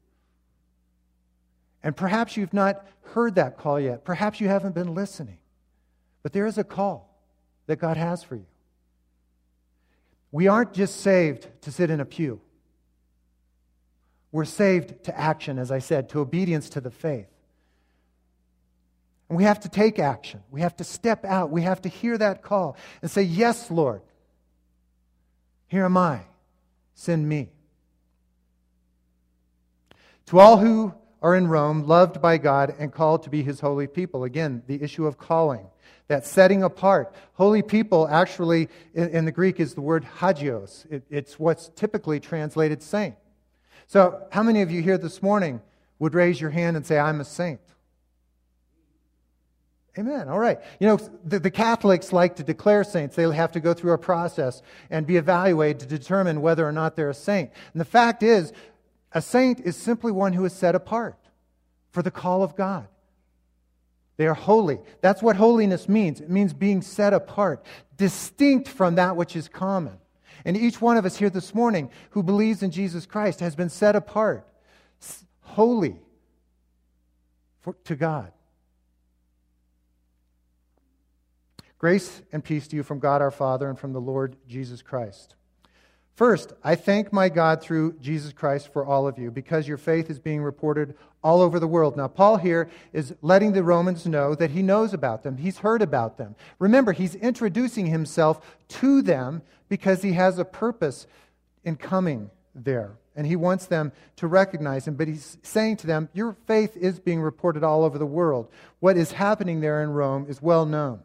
And 1.83 1.95
perhaps 1.95 2.37
you've 2.37 2.53
not 2.53 2.85
heard 3.01 3.35
that 3.35 3.57
call 3.57 3.79
yet. 3.79 4.05
Perhaps 4.05 4.39
you 4.39 4.47
haven't 4.47 4.73
been 4.73 4.95
listening. 4.95 5.37
But 6.23 6.31
there 6.31 6.45
is 6.45 6.57
a 6.57 6.63
call 6.63 7.13
that 7.67 7.77
God 7.77 7.97
has 7.97 8.23
for 8.23 8.35
you. 8.35 8.45
We 10.31 10.47
aren't 10.47 10.73
just 10.73 11.01
saved 11.01 11.47
to 11.61 11.71
sit 11.71 11.89
in 11.89 11.99
a 11.99 12.05
pew. 12.05 12.39
We're 14.31 14.45
saved 14.45 15.03
to 15.05 15.17
action, 15.17 15.59
as 15.59 15.71
I 15.71 15.79
said, 15.79 16.09
to 16.09 16.19
obedience 16.19 16.69
to 16.71 16.81
the 16.81 16.91
faith. 16.91 17.27
And 19.29 19.37
we 19.37 19.43
have 19.43 19.61
to 19.61 19.69
take 19.69 19.99
action. 19.99 20.41
We 20.51 20.61
have 20.61 20.75
to 20.77 20.83
step 20.83 21.23
out. 21.23 21.51
We 21.51 21.61
have 21.61 21.81
to 21.83 21.89
hear 21.89 22.17
that 22.17 22.41
call 22.41 22.75
and 23.01 23.09
say, 23.09 23.23
Yes, 23.23 23.71
Lord. 23.71 24.01
Here 25.67 25.85
am 25.85 25.95
I. 25.95 26.21
Send 26.95 27.27
me. 27.27 27.49
To 30.27 30.39
all 30.39 30.57
who 30.57 30.93
are 31.21 31.35
in 31.35 31.47
Rome, 31.47 31.83
loved 31.83 32.21
by 32.21 32.37
God 32.37 32.75
and 32.77 32.91
called 32.91 33.23
to 33.23 33.29
be 33.29 33.43
his 33.43 33.59
holy 33.59 33.87
people. 33.87 34.23
Again, 34.23 34.63
the 34.67 34.81
issue 34.81 35.05
of 35.05 35.17
calling, 35.17 35.65
that 36.07 36.25
setting 36.25 36.63
apart. 36.63 37.13
Holy 37.33 37.61
people, 37.61 38.07
actually, 38.07 38.67
in, 38.93 39.09
in 39.09 39.25
the 39.25 39.31
Greek, 39.31 39.59
is 39.59 39.75
the 39.75 39.81
word 39.81 40.03
hagios. 40.19 40.85
It, 40.89 41.03
it's 41.09 41.39
what's 41.39 41.69
typically 41.69 42.19
translated 42.19 42.83
saint. 42.83 43.15
So, 43.91 44.25
how 44.31 44.41
many 44.41 44.61
of 44.61 44.71
you 44.71 44.81
here 44.81 44.97
this 44.97 45.21
morning 45.21 45.59
would 45.99 46.13
raise 46.13 46.39
your 46.39 46.49
hand 46.49 46.77
and 46.77 46.85
say, 46.85 46.97
I'm 46.97 47.19
a 47.19 47.25
saint? 47.25 47.59
Amen. 49.99 50.29
All 50.29 50.39
right. 50.39 50.59
You 50.79 50.87
know, 50.87 50.97
the, 51.25 51.39
the, 51.39 51.51
Catholics 51.51 52.13
like 52.13 52.37
to 52.37 52.43
declare 52.43 52.85
saints. 52.85 53.17
They 53.17 53.23
have 53.23 53.51
to 53.51 53.59
go 53.59 53.73
through 53.73 53.91
a 53.91 53.97
process 53.97 54.61
and 54.89 55.05
be 55.05 55.17
evaluated 55.17 55.81
to 55.81 55.87
determine 55.87 56.39
whether 56.39 56.65
or 56.65 56.71
not 56.71 56.95
they're 56.95 57.09
a 57.09 57.13
saint. 57.13 57.51
And 57.73 57.81
the 57.81 57.85
fact 57.85 58.23
is, 58.23 58.53
a 59.11 59.21
saint 59.21 59.59
is 59.59 59.75
simply 59.75 60.13
one 60.13 60.31
who 60.31 60.45
is 60.45 60.53
set 60.53 60.73
apart 60.73 61.17
for 61.89 62.01
the 62.01 62.11
call 62.11 62.43
of 62.43 62.55
God. 62.55 62.87
They 64.15 64.25
are 64.25 64.33
holy. 64.33 64.79
That's 65.01 65.21
what 65.21 65.35
holiness 65.35 65.89
means. 65.89 66.21
It 66.21 66.29
means 66.29 66.53
being 66.53 66.81
set 66.81 67.13
apart, 67.13 67.65
distinct 67.97 68.69
from 68.69 68.95
that 68.95 69.17
which 69.17 69.35
is 69.35 69.49
common. 69.49 69.97
And 70.45 70.57
each 70.57 70.81
one 70.81 70.97
of 70.97 71.05
us 71.05 71.17
here 71.17 71.29
this 71.29 71.53
morning 71.53 71.89
who 72.11 72.23
believes 72.23 72.63
in 72.63 72.71
Jesus 72.71 73.05
Christ 73.05 73.39
has 73.39 73.55
been 73.55 73.69
set 73.69 73.95
apart, 73.95 74.47
holy 75.41 75.99
for, 77.59 77.75
to 77.85 77.95
God. 77.95 78.31
Grace 81.77 82.21
and 82.31 82.43
peace 82.43 82.67
to 82.67 82.75
you 82.75 82.83
from 82.83 82.99
God 82.99 83.21
our 83.21 83.31
Father 83.31 83.67
and 83.67 83.77
from 83.77 83.93
the 83.93 84.01
Lord 84.01 84.35
Jesus 84.47 84.81
Christ. 84.81 85.35
First, 86.15 86.53
I 86.63 86.75
thank 86.75 87.13
my 87.13 87.29
God 87.29 87.61
through 87.61 87.93
Jesus 87.93 88.33
Christ 88.33 88.71
for 88.71 88.85
all 88.85 89.07
of 89.07 89.17
you 89.17 89.31
because 89.31 89.67
your 89.67 89.77
faith 89.77 90.09
is 90.09 90.19
being 90.19 90.43
reported 90.43 90.95
all 91.23 91.41
over 91.41 91.59
the 91.59 91.67
world. 91.67 91.95
Now, 91.95 92.07
Paul 92.07 92.37
here 92.37 92.69
is 92.93 93.15
letting 93.21 93.53
the 93.53 93.63
Romans 93.63 94.05
know 94.05 94.35
that 94.35 94.51
he 94.51 94.61
knows 94.61 94.93
about 94.93 95.23
them, 95.23 95.37
he's 95.37 95.59
heard 95.59 95.81
about 95.81 96.17
them. 96.17 96.35
Remember, 96.59 96.91
he's 96.91 97.15
introducing 97.15 97.87
himself 97.87 98.57
to 98.67 99.01
them 99.01 99.41
because 99.69 100.01
he 100.01 100.13
has 100.13 100.37
a 100.37 100.45
purpose 100.45 101.07
in 101.63 101.75
coming 101.77 102.29
there. 102.53 102.91
And 103.15 103.27
he 103.27 103.35
wants 103.35 103.65
them 103.65 103.91
to 104.17 104.27
recognize 104.27 104.87
him, 104.87 104.95
but 104.95 105.07
he's 105.07 105.37
saying 105.43 105.77
to 105.77 105.87
them, 105.87 106.09
Your 106.13 106.35
faith 106.47 106.77
is 106.77 106.99
being 106.99 107.21
reported 107.21 107.63
all 107.63 107.83
over 107.83 107.97
the 107.97 108.05
world. 108.05 108.49
What 108.79 108.95
is 108.95 109.11
happening 109.11 109.59
there 109.59 109.83
in 109.83 109.91
Rome 109.91 110.27
is 110.29 110.41
well 110.41 110.65
known. 110.65 111.01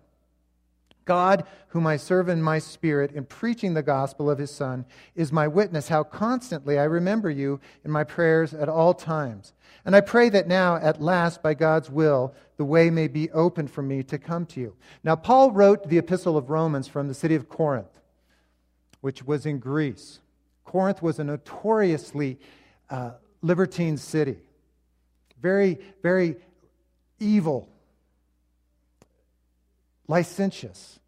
God, 1.06 1.44
whom 1.68 1.86
I 1.86 1.96
serve 1.96 2.28
in 2.28 2.42
my 2.42 2.58
spirit 2.58 3.12
in 3.12 3.24
preaching 3.24 3.72
the 3.72 3.82
gospel 3.82 4.28
of 4.28 4.38
his 4.38 4.50
Son, 4.50 4.84
is 5.14 5.32
my 5.32 5.48
witness 5.48 5.88
how 5.88 6.02
constantly 6.02 6.78
I 6.78 6.84
remember 6.84 7.30
you 7.30 7.60
in 7.84 7.90
my 7.90 8.04
prayers 8.04 8.52
at 8.52 8.68
all 8.68 8.92
times. 8.92 9.54
And 9.84 9.94
I 9.94 10.00
pray 10.00 10.28
that 10.30 10.48
now, 10.48 10.76
at 10.76 11.00
last, 11.00 11.42
by 11.42 11.54
God's 11.54 11.88
will, 11.88 12.34
the 12.56 12.64
way 12.64 12.90
may 12.90 13.06
be 13.06 13.30
open 13.30 13.68
for 13.68 13.82
me 13.82 14.02
to 14.02 14.18
come 14.18 14.44
to 14.46 14.60
you. 14.60 14.74
Now, 15.04 15.14
Paul 15.14 15.52
wrote 15.52 15.88
the 15.88 15.98
epistle 15.98 16.36
of 16.36 16.50
Romans 16.50 16.88
from 16.88 17.06
the 17.06 17.14
city 17.14 17.36
of 17.36 17.48
Corinth, 17.48 18.00
which 19.00 19.22
was 19.22 19.46
in 19.46 19.60
Greece. 19.60 20.18
Corinth 20.64 21.02
was 21.02 21.20
a 21.20 21.24
notoriously 21.24 22.38
uh, 22.90 23.12
libertine 23.42 23.96
city, 23.96 24.38
very, 25.40 25.78
very 26.02 26.34
evil 27.20 27.68
licentious 30.08 30.98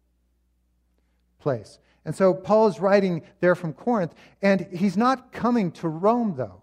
place. 1.39 1.79
And 2.05 2.15
so 2.15 2.33
Paul 2.33 2.67
is 2.67 2.79
writing 2.79 3.23
there 3.39 3.55
from 3.55 3.73
Corinth, 3.73 4.13
and 4.41 4.67
he's 4.71 4.97
not 4.97 5.31
coming 5.31 5.71
to 5.73 5.87
Rome, 5.87 6.35
though. 6.37 6.61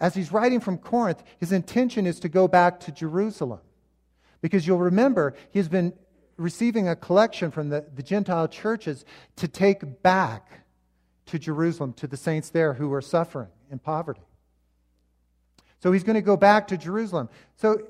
As 0.00 0.14
he's 0.14 0.32
writing 0.32 0.60
from 0.60 0.78
Corinth, 0.78 1.22
his 1.38 1.52
intention 1.52 2.06
is 2.06 2.20
to 2.20 2.28
go 2.28 2.48
back 2.48 2.80
to 2.80 2.92
Jerusalem. 2.92 3.60
Because 4.40 4.66
you'll 4.66 4.78
remember, 4.78 5.34
he's 5.50 5.68
been 5.68 5.92
receiving 6.36 6.88
a 6.88 6.96
collection 6.96 7.50
from 7.50 7.68
the, 7.68 7.84
the 7.94 8.02
Gentile 8.02 8.48
churches 8.48 9.04
to 9.36 9.48
take 9.48 10.02
back 10.02 10.64
to 11.26 11.38
Jerusalem, 11.38 11.92
to 11.94 12.06
the 12.06 12.16
saints 12.16 12.50
there 12.50 12.74
who 12.74 12.92
are 12.92 13.02
suffering 13.02 13.48
in 13.70 13.78
poverty. 13.78 14.22
So 15.80 15.92
he's 15.92 16.04
going 16.04 16.14
to 16.14 16.22
go 16.22 16.36
back 16.36 16.68
to 16.68 16.76
Jerusalem. 16.76 17.28
So 17.56 17.86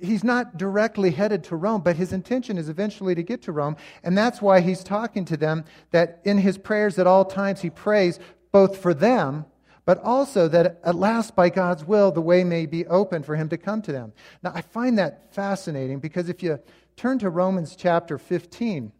he's 0.00 0.24
not 0.24 0.56
directly 0.56 1.10
headed 1.10 1.44
to 1.44 1.56
Rome, 1.56 1.80
but 1.82 1.96
his 1.96 2.12
intention 2.12 2.58
is 2.58 2.68
eventually 2.68 3.14
to 3.14 3.22
get 3.22 3.42
to 3.42 3.52
Rome. 3.52 3.76
And 4.02 4.16
that's 4.16 4.42
why 4.42 4.60
he's 4.60 4.84
talking 4.84 5.24
to 5.26 5.36
them 5.36 5.64
that 5.90 6.20
in 6.24 6.38
his 6.38 6.58
prayers 6.58 6.98
at 6.98 7.06
all 7.06 7.24
times 7.24 7.60
he 7.60 7.70
prays 7.70 8.18
both 8.52 8.78
for 8.78 8.94
them, 8.94 9.44
but 9.84 10.02
also 10.02 10.48
that 10.48 10.80
at 10.82 10.94
last, 10.94 11.36
by 11.36 11.48
God's 11.48 11.84
will, 11.84 12.10
the 12.10 12.20
way 12.20 12.42
may 12.42 12.66
be 12.66 12.86
open 12.86 13.22
for 13.22 13.36
him 13.36 13.48
to 13.50 13.58
come 13.58 13.82
to 13.82 13.92
them. 13.92 14.12
Now, 14.42 14.52
I 14.54 14.62
find 14.62 14.98
that 14.98 15.34
fascinating 15.34 16.00
because 16.00 16.28
if 16.28 16.42
you 16.42 16.58
turn 16.96 17.18
to 17.20 17.30
Romans 17.30 17.76
chapter 17.76 18.18
15, 18.18 18.92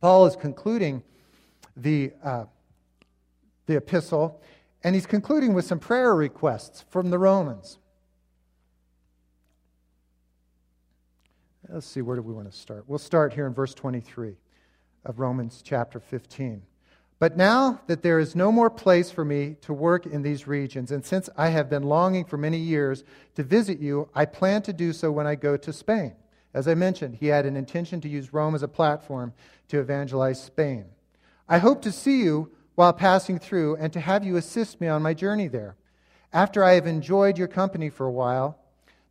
Paul 0.00 0.26
is 0.26 0.36
concluding 0.36 1.02
the, 1.76 2.12
uh, 2.22 2.44
the 3.66 3.76
epistle, 3.76 4.40
and 4.82 4.94
he's 4.94 5.06
concluding 5.06 5.52
with 5.52 5.64
some 5.64 5.78
prayer 5.78 6.14
requests 6.14 6.84
from 6.88 7.10
the 7.10 7.18
Romans. 7.18 7.79
Let's 11.72 11.86
see, 11.86 12.02
where 12.02 12.16
do 12.16 12.22
we 12.22 12.32
want 12.32 12.50
to 12.50 12.56
start? 12.56 12.84
We'll 12.88 12.98
start 12.98 13.32
here 13.32 13.46
in 13.46 13.54
verse 13.54 13.74
23 13.74 14.34
of 15.04 15.20
Romans 15.20 15.62
chapter 15.64 16.00
15. 16.00 16.62
But 17.20 17.36
now 17.36 17.80
that 17.86 18.02
there 18.02 18.18
is 18.18 18.34
no 18.34 18.50
more 18.50 18.70
place 18.70 19.12
for 19.12 19.24
me 19.24 19.56
to 19.60 19.72
work 19.72 20.04
in 20.04 20.22
these 20.22 20.48
regions, 20.48 20.90
and 20.90 21.04
since 21.04 21.28
I 21.36 21.50
have 21.50 21.70
been 21.70 21.84
longing 21.84 22.24
for 22.24 22.36
many 22.36 22.58
years 22.58 23.04
to 23.36 23.44
visit 23.44 23.78
you, 23.78 24.08
I 24.16 24.24
plan 24.24 24.62
to 24.62 24.72
do 24.72 24.92
so 24.92 25.12
when 25.12 25.28
I 25.28 25.36
go 25.36 25.56
to 25.58 25.72
Spain. 25.72 26.14
As 26.54 26.66
I 26.66 26.74
mentioned, 26.74 27.14
he 27.14 27.26
had 27.26 27.46
an 27.46 27.56
intention 27.56 28.00
to 28.00 28.08
use 28.08 28.32
Rome 28.32 28.56
as 28.56 28.64
a 28.64 28.68
platform 28.68 29.32
to 29.68 29.78
evangelize 29.78 30.42
Spain. 30.42 30.86
I 31.48 31.58
hope 31.58 31.82
to 31.82 31.92
see 31.92 32.24
you 32.24 32.50
while 32.74 32.92
passing 32.92 33.38
through 33.38 33.76
and 33.76 33.92
to 33.92 34.00
have 34.00 34.24
you 34.24 34.36
assist 34.36 34.80
me 34.80 34.88
on 34.88 35.02
my 35.02 35.14
journey 35.14 35.46
there. 35.46 35.76
After 36.32 36.64
I 36.64 36.72
have 36.72 36.88
enjoyed 36.88 37.38
your 37.38 37.48
company 37.48 37.90
for 37.90 38.06
a 38.06 38.12
while, 38.12 38.59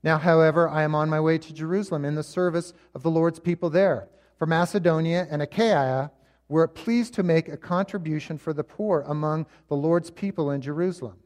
now, 0.03 0.17
however, 0.17 0.69
I 0.69 0.83
am 0.83 0.95
on 0.95 1.09
my 1.09 1.19
way 1.19 1.37
to 1.37 1.53
Jerusalem 1.53 2.05
in 2.05 2.15
the 2.15 2.23
service 2.23 2.73
of 2.95 3.03
the 3.03 3.11
Lord's 3.11 3.39
people 3.39 3.69
there. 3.69 4.07
For 4.37 4.45
Macedonia 4.45 5.27
and 5.29 5.41
Achaia 5.41 6.11
were 6.47 6.67
pleased 6.67 7.13
to 7.15 7.23
make 7.23 7.49
a 7.49 7.57
contribution 7.57 8.37
for 8.37 8.53
the 8.53 8.63
poor 8.63 9.03
among 9.07 9.45
the 9.67 9.75
Lord's 9.75 10.09
people 10.09 10.51
in 10.51 10.61
Jerusalem. 10.61 11.17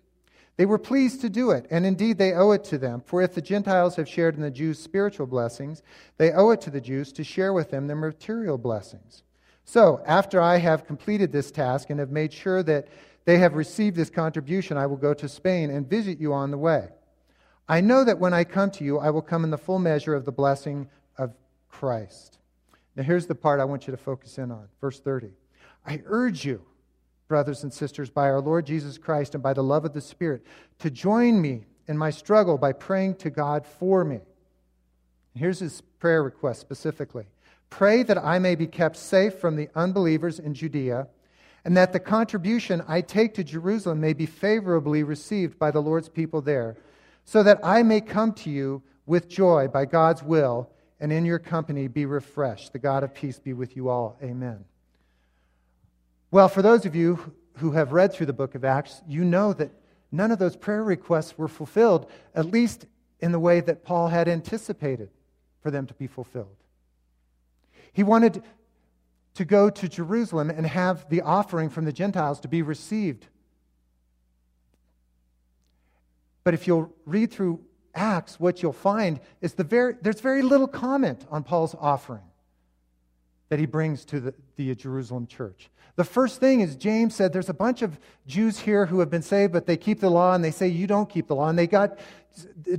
They 0.58 0.66
were 0.66 0.80
pleased 0.80 1.22
to 1.22 1.30
do 1.30 1.52
it, 1.52 1.66
and 1.72 1.86
indeed 1.86 2.18
they 2.18 2.34
owe 2.34 2.52
it 2.52 2.64
to 2.66 2.78
them. 2.78 3.02
For 3.06 3.22
if 3.22 3.34
the 3.34 3.42
Gentiles 3.42 3.96
have 3.96 4.10
shared 4.10 4.36
in 4.36 4.42
the 4.42 4.52
Jews' 4.52 4.80
spiritual 4.80 5.26
blessings, 5.26 5.82
they 6.18 6.32
owe 6.32 6.52
it 6.52 6.62
to 6.62 6.70
the 6.70 6.82
Jews 6.82 7.12
to 7.14 7.24
share 7.24 7.54
with 7.54 7.72
them 7.72 7.88
their 7.88 7.96
material 7.96 8.58
blessings. 8.58 9.24
So, 9.66 10.04
after 10.06 10.42
I 10.42 10.58
have 10.58 10.86
completed 10.86 11.32
this 11.32 11.50
task 11.50 11.90
and 11.90 12.00
have 12.00 12.12
made 12.12 12.34
sure 12.34 12.62
that 12.64 12.88
they 13.26 13.38
have 13.38 13.56
received 13.56 13.96
this 13.96 14.10
contribution, 14.10 14.78
I 14.78 14.86
will 14.86 14.98
go 14.98 15.14
to 15.14 15.30
Spain 15.30 15.70
and 15.70 15.90
visit 15.90 16.20
you 16.20 16.34
on 16.34 16.52
the 16.52 16.58
way. 16.58 16.90
I 17.68 17.82
know 17.82 18.04
that 18.04 18.20
when 18.20 18.34
I 18.34 18.44
come 18.44 18.72
to 18.72 18.84
you, 18.84 19.00
I 19.00 19.10
will 19.10 19.22
come 19.22 19.44
in 19.44 19.50
the 19.50 19.58
full 19.58 19.80
measure 19.80 20.16
of 20.16 20.26
the 20.26 20.32
blessing 20.32 20.90
of 21.18 21.34
Christ. 21.70 22.40
Now, 22.96 23.04
here's 23.04 23.26
the 23.26 23.36
part 23.36 23.60
I 23.60 23.66
want 23.66 23.88
you 23.88 23.92
to 23.92 23.98
focus 23.98 24.38
in 24.38 24.52
on. 24.52 24.68
Verse 24.82 25.00
30. 25.00 25.32
I 25.86 26.02
urge 26.06 26.46
you, 26.46 26.62
brothers 27.28 27.64
and 27.64 27.74
sisters, 27.74 28.10
by 28.10 28.30
our 28.30 28.42
Lord 28.42 28.66
Jesus 28.66 28.98
Christ 28.98 29.34
and 29.34 29.42
by 29.42 29.54
the 29.54 29.64
love 29.64 29.86
of 29.86 29.94
the 29.94 30.02
Spirit, 30.02 30.46
to 30.80 30.90
join 30.90 31.42
me 31.42 31.66
in 31.88 31.98
my 31.98 32.10
struggle 32.10 32.58
by 32.58 32.74
praying 32.74 33.16
to 33.16 33.30
God 33.30 33.66
for 33.66 34.04
me. 34.04 34.20
Here's 35.36 35.60
his 35.60 35.82
prayer 36.00 36.24
request 36.24 36.62
specifically 36.62 37.26
Pray 37.70 38.04
that 38.04 38.20
I 38.20 38.38
may 38.38 38.54
be 38.54 38.68
kept 38.68 38.98
safe 38.98 39.40
from 39.40 39.56
the 39.56 39.70
unbelievers 39.74 40.38
in 40.38 40.54
Judea, 40.54 41.08
and 41.66 41.76
that 41.76 41.92
the 41.92 42.00
contribution 42.00 42.84
I 42.88 43.02
take 43.02 43.34
to 43.34 43.44
Jerusalem 43.44 44.00
may 44.00 44.14
be 44.14 44.28
favorably 44.28 45.02
received 45.02 45.58
by 45.58 45.72
the 45.72 45.82
Lord's 45.82 46.10
people 46.10 46.42
there 46.42 46.78
so 47.26 47.44
that 47.44 47.60
I 47.64 47.84
may 47.84 48.02
come 48.02 48.34
to 48.34 48.50
you 48.50 48.84
with 49.06 49.28
joy 49.28 49.68
by 49.68 49.86
God's 49.86 50.24
will, 50.24 50.70
and 51.00 51.12
in 51.12 51.26
your 51.26 51.40
company 51.40 51.88
be 51.88 52.06
refreshed. 52.06 52.74
The 52.74 52.80
God 52.80 53.04
of 53.04 53.14
peace 53.14 53.40
be 53.40 53.54
with 53.54 53.76
you 53.76 53.90
all. 53.90 54.18
Amen. 54.24 54.66
Well, 56.32 56.48
for 56.48 56.62
those 56.62 56.86
of 56.86 56.96
you 56.96 57.34
who 57.58 57.72
have 57.72 57.92
read 57.92 58.14
through 58.14 58.26
the 58.26 58.34
book 58.34 58.56
of 58.56 58.66
Acts, 58.66 59.02
you 59.08 59.24
know 59.24 59.54
that 59.54 59.72
none 60.12 60.32
of 60.32 60.40
those 60.40 60.56
prayer 60.56 60.84
requests 60.84 61.38
were 61.38 61.48
fulfilled, 61.48 62.10
at 62.34 62.46
least 62.46 62.86
in 63.20 63.32
the 63.32 63.40
way 63.40 63.60
that 63.60 63.84
Paul 63.84 64.08
had 64.08 64.28
anticipated 64.28 65.10
for 65.62 65.72
them 65.72 65.86
to 65.88 65.94
be 65.94 66.08
fulfilled. 66.08 66.56
He 67.92 68.04
wanted 68.04 68.44
to 69.36 69.46
go 69.46 69.70
to 69.70 69.90
Jerusalem 69.90 70.50
and 70.50 70.66
have 70.66 71.10
the 71.10 71.22
offering 71.22 71.70
from 71.70 71.86
the 71.86 71.94
Gentiles 71.94 72.40
to 72.42 72.48
be 72.48 72.62
received 72.62 73.28
But 76.44 76.54
if 76.54 76.68
you'll 76.68 76.94
read 77.06 77.32
through 77.32 77.60
Acts, 77.96 78.40
what 78.40 78.62
you'll 78.62 78.74
find 78.74 79.20
is 79.42 79.54
the 79.54 79.64
very, 79.64 79.96
there's 80.02 80.20
very 80.20 80.42
little 80.42 80.68
comment 80.68 81.26
on 81.30 81.44
Paul's 81.44 81.76
offering. 81.80 82.24
That 83.54 83.60
he 83.60 83.68
brings 83.68 84.04
to 84.04 84.20
the, 84.20 84.34
the 84.56 84.74
Jerusalem 84.74 85.28
church. 85.28 85.70
The 85.96 86.04
first 86.04 86.40
thing 86.40 86.62
is 86.62 86.76
James 86.76 87.14
said 87.14 87.34
there's 87.34 87.50
a 87.50 87.54
bunch 87.54 87.84
of 87.84 88.00
Jews 88.26 88.58
here 88.58 88.88
who 88.88 89.00
have 89.00 89.12
been 89.12 89.22
saved, 89.22 89.54
but 89.54 89.68
they 89.68 89.78
keep 89.78 90.00
the 90.00 90.10
law, 90.10 90.34
and 90.34 90.44
they 90.44 90.50
say 90.50 90.68
you 90.68 90.88
don't 90.88 91.08
keep 91.08 91.28
the 91.28 91.36
law. 91.36 91.50
And 91.50 91.60
they 91.60 91.68
got 91.68 92.00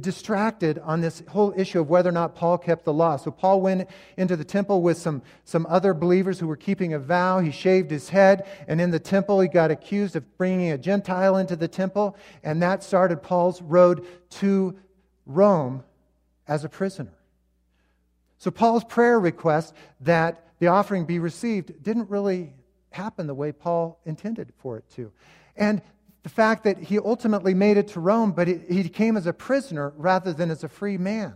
distracted 0.01 0.81
on 0.81 1.01
this 1.01 1.23
whole 1.29 1.55
issue 1.57 1.79
of 1.79 1.89
whether 1.89 2.09
or 2.09 2.13
not 2.13 2.35
Paul 2.35 2.59
kept 2.59 2.85
the 2.85 2.93
law. 2.93 3.15
So 3.15 3.31
Paul 3.31 3.61
went 3.61 3.89
into 4.17 4.35
the 4.35 4.45
temple 4.45 4.83
with 4.83 4.99
some, 4.99 5.23
some 5.45 5.65
other 5.71 5.95
believers 5.95 6.41
who 6.41 6.49
were 6.49 6.57
keeping 6.57 6.93
a 6.93 6.99
vow. 6.99 7.39
He 7.39 7.53
shaved 7.53 7.93
his 7.93 8.09
head, 8.09 8.45
and 8.67 8.81
in 8.81 8.91
the 8.91 8.99
temple, 8.99 9.39
he 9.39 9.47
got 9.47 9.71
accused 9.71 10.17
of 10.17 10.37
bringing 10.37 10.73
a 10.73 10.79
Gentile 10.79 11.37
into 11.37 11.55
the 11.55 11.69
temple, 11.69 12.17
and 12.43 12.61
that 12.65 12.83
started 12.83 13.23
Paul's 13.23 13.63
road 13.63 14.05
to 14.31 14.77
Rome 15.25 15.85
as 16.49 16.65
a 16.65 16.69
prisoner. 16.69 17.15
So 18.39 18.51
Paul's 18.51 18.83
prayer 18.83 19.21
request 19.21 19.73
that 20.01 20.44
the 20.59 20.69
offering 20.69 21.05
be 21.05 21.19
received 21.19 21.83
didn't 21.83 22.11
really 22.11 22.53
happen 22.91 23.27
the 23.27 23.35
way 23.35 23.53
Paul 23.53 24.01
intended 24.05 24.53
for 24.59 24.79
it 24.79 24.85
to. 24.95 25.13
And 25.57 25.83
the 26.23 26.29
fact 26.29 26.65
that 26.65 26.79
he 26.79 26.99
ultimately 26.99 27.55
made 27.55 27.77
it 27.77 27.89
to 27.89 28.01
Rome, 28.01 28.33
but 28.33 28.49
he 28.49 28.89
came 28.89 29.17
as 29.17 29.27
a 29.27 29.33
prisoner 29.33 29.93
rather 29.97 30.33
than 30.33 30.51
as 30.51 30.65
a 30.65 30.69
free 30.69 30.97
man. 30.97 31.35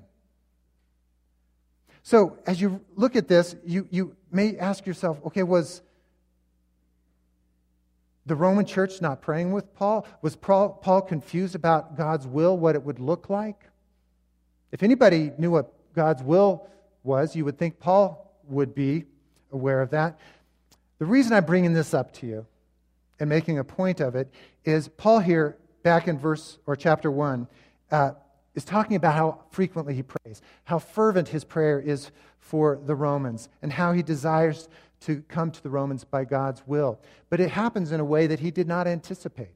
So, 2.03 2.39
as 2.47 2.59
you 2.61 2.81
look 2.97 3.17
at 3.17 3.29
this, 3.29 3.55
you, 3.67 3.87
you 3.91 4.17
may 4.33 4.57
ask 4.57 4.87
yourself 4.87 5.19
okay, 5.27 5.43
was 5.43 5.83
the 8.25 8.35
Roman 8.35 8.65
church 8.65 9.03
not 9.03 9.21
praying 9.21 9.53
with 9.53 9.75
Paul? 9.75 10.07
Was 10.23 10.37
Paul, 10.37 10.71
Paul 10.71 11.03
confused 11.03 11.55
about 11.55 11.97
God's 11.97 12.27
will, 12.27 12.57
what 12.57 12.75
it 12.75 12.83
would 12.83 12.99
look 12.99 13.29
like? 13.29 13.65
If 14.73 14.83
anybody 14.83 15.33
knew 15.39 15.51
what 15.51 15.73
God's 15.95 16.23
will 16.23 16.69
was, 17.03 17.37
you 17.37 17.45
would 17.45 17.59
think 17.59 17.79
Paul 17.79 18.28
would 18.49 18.75
be 18.75 19.05
aware 19.53 19.81
of 19.81 19.91
that. 19.91 20.19
The 20.99 21.07
reason 21.07 21.33
I'm 21.33 21.45
bringing 21.45 21.73
this 21.73 21.95
up 21.95 22.13
to 22.15 22.27
you 22.27 22.47
and 23.21 23.29
making 23.29 23.59
a 23.59 23.65
point 23.65 24.01
of 24.01 24.15
it 24.15 24.33
is 24.65 24.89
Paul 24.89 25.21
here, 25.21 25.57
back 25.83 26.09
in 26.09 26.19
verse 26.19 26.59
or 26.67 26.77
chapter 26.77 27.11
1, 27.11 27.47
uh, 27.91 28.13
is 28.55 28.65
talking 28.65 28.97
about 28.97 29.15
how 29.15 29.41
frequently 29.51 29.95
he 29.95 30.03
prays, 30.03 30.43
how 30.65 30.79
fervent 30.79 31.29
his 31.29 31.45
prayer 31.45 31.81
is 31.81 32.11
for 32.41 32.81
the 32.85 32.95
Romans, 32.95 33.49
and 33.63 33.73
how 33.73 33.93
he 33.93 34.03
desires 34.03 34.69
to 35.01 35.23
come 35.29 35.51
to 35.51 35.63
the 35.63 35.71
Romans 35.71 36.05
by 36.05 36.25
God's 36.25 36.63
will. 36.67 36.99
But 37.31 37.41
it 37.41 37.51
happens 37.51 37.93
in 37.93 38.01
a 38.01 38.05
way 38.05 38.27
that 38.27 38.41
he 38.41 38.51
did 38.51 38.67
not 38.67 38.87
anticipate. 38.87 39.55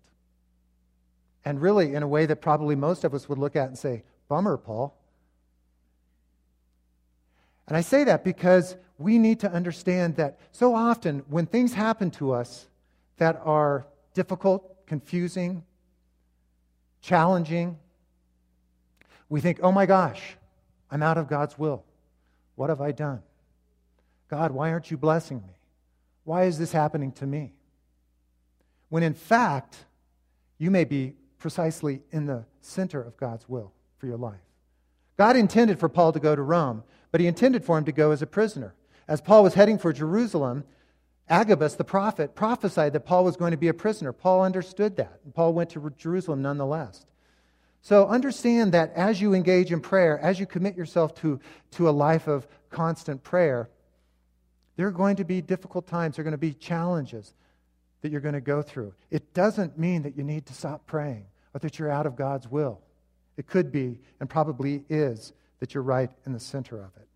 And 1.45 1.61
really, 1.61 1.95
in 1.95 2.03
a 2.03 2.09
way 2.09 2.27
that 2.27 2.37
probably 2.37 2.77
most 2.77 3.03
of 3.03 3.15
us 3.15 3.29
would 3.29 3.39
look 3.39 3.57
at 3.57 3.67
and 3.67 3.77
say, 3.77 4.05
Bummer, 4.29 4.57
Paul. 4.57 4.97
And 7.73 7.79
I 7.79 7.81
say 7.81 8.05
that 8.05 8.23
because 8.23 8.77
we 8.99 9.17
need 9.17 9.41
to 9.41 9.51
understand 9.51 10.17
that 10.17 10.39
so 10.51 10.75
often 10.75 11.21
when 11.31 11.47
things 11.47 11.73
happen 11.73 12.11
to 12.11 12.33
us 12.33 12.67
that 13.17 13.41
are 13.47 13.87
difficult, 14.13 14.85
confusing, 14.85 15.65
challenging, 17.01 17.79
we 19.31 19.41
think, 19.41 19.61
oh 19.63 19.73
my 19.73 19.87
gosh, 19.87 20.21
I'm 20.91 21.03
out 21.03 21.17
of 21.17 21.29
God's 21.29 21.59
will. 21.59 21.83
What 22.57 22.69
have 22.69 22.83
I 22.83 22.93
done? 22.93 23.23
God, 24.29 24.53
why 24.53 24.71
aren't 24.71 24.91
you 24.91 24.99
blessing 24.99 25.39
me? 25.39 25.55
Why 26.25 26.45
is 26.45 26.59
this 26.59 26.73
happening 26.73 27.11
to 27.13 27.27
me? 27.27 27.55
When 28.91 29.03
in 29.03 29.15
fact, 29.15 29.87
you 30.59 30.71
may 30.71 30.85
be 30.85 31.15
precisely 31.39 32.03
in 32.11 32.27
the 32.27 32.45
center 32.61 33.03
of 33.03 33.17
God's 33.17 33.49
will 33.49 33.73
for 33.97 34.05
your 34.05 34.19
life. 34.19 34.45
God 35.17 35.37
intended 35.37 35.81
for 35.81 35.89
Paul 35.89 36.13
to 36.13 36.21
go 36.21 36.37
to 36.37 36.43
Rome, 36.43 36.83
but 37.13 37.21
he 37.21 37.29
intended 37.29 37.65
for 37.65 37.79
him 37.79 37.85
to 37.85 37.93
go 37.93 38.11
as 38.11 38.23
a 38.23 38.27
prisoner. 38.27 38.75
As 39.07 39.21
Paul 39.21 39.45
was 39.45 39.55
heading 39.55 39.79
for 39.79 39.93
Jerusalem, 39.93 40.65
Agabus, 41.29 41.77
the 41.77 41.85
prophet, 41.85 42.35
prophesied 42.35 42.95
that 42.95 43.07
Paul 43.07 43.25
was 43.25 43.37
going 43.37 43.53
to 43.53 43.57
be 43.57 43.69
a 43.69 43.75
prisoner. 43.75 44.13
Paul 44.13 44.43
understood 44.43 44.97
that. 44.97 45.21
And 45.25 45.35
Paul 45.35 45.53
went 45.53 45.71
to 45.71 45.93
Jerusalem 45.97 46.43
nonetheless. 46.43 47.07
So 47.83 48.07
understand 48.07 48.73
that 48.73 48.93
as 48.95 49.21
you 49.21 49.35
engage 49.35 49.73
in 49.73 49.81
prayer, 49.81 50.19
as 50.19 50.41
you 50.41 50.47
commit 50.47 50.77
yourself 50.77 51.15
to, 51.17 51.41
to 51.73 51.89
a 51.89 51.91
life 51.91 52.29
of 52.29 52.47
constant 52.71 53.23
prayer, 53.23 53.69
there 54.77 54.87
are 54.87 54.93
going 54.93 55.17
to 55.17 55.25
be 55.25 55.43
difficult 55.43 55.87
times, 55.87 56.17
there 56.17 56.23
are 56.23 56.25
going 56.25 56.33
to 56.33 56.39
be 56.39 56.55
challenges 56.55 57.35
that 58.01 58.11
you're 58.11 58.21
going 58.21 58.35
to 58.35 58.41
go 58.41 58.63
through. 58.63 58.95
It 59.11 59.35
doesn't 59.35 59.79
mean 59.79 60.03
that 60.03 60.17
you 60.17 60.25
need 60.25 60.47
to 60.47 60.55
stop 60.55 60.87
praying 60.87 61.27
or 61.55 61.61
that 61.61 61.79
you're 61.79 61.91
out 61.91 62.07
of 62.07 62.17
God's 62.17 62.49
will. 62.49 62.81
It 63.37 63.47
could 63.47 63.73
be, 63.73 63.99
and 64.21 64.31
probably 64.31 64.85
is, 64.89 65.33
that 65.63 65.75
you're 65.75 65.83
right 65.85 66.11
in 66.27 66.33
the 66.33 66.41
center 66.41 66.75
of 66.75 66.91
it. 66.97 67.07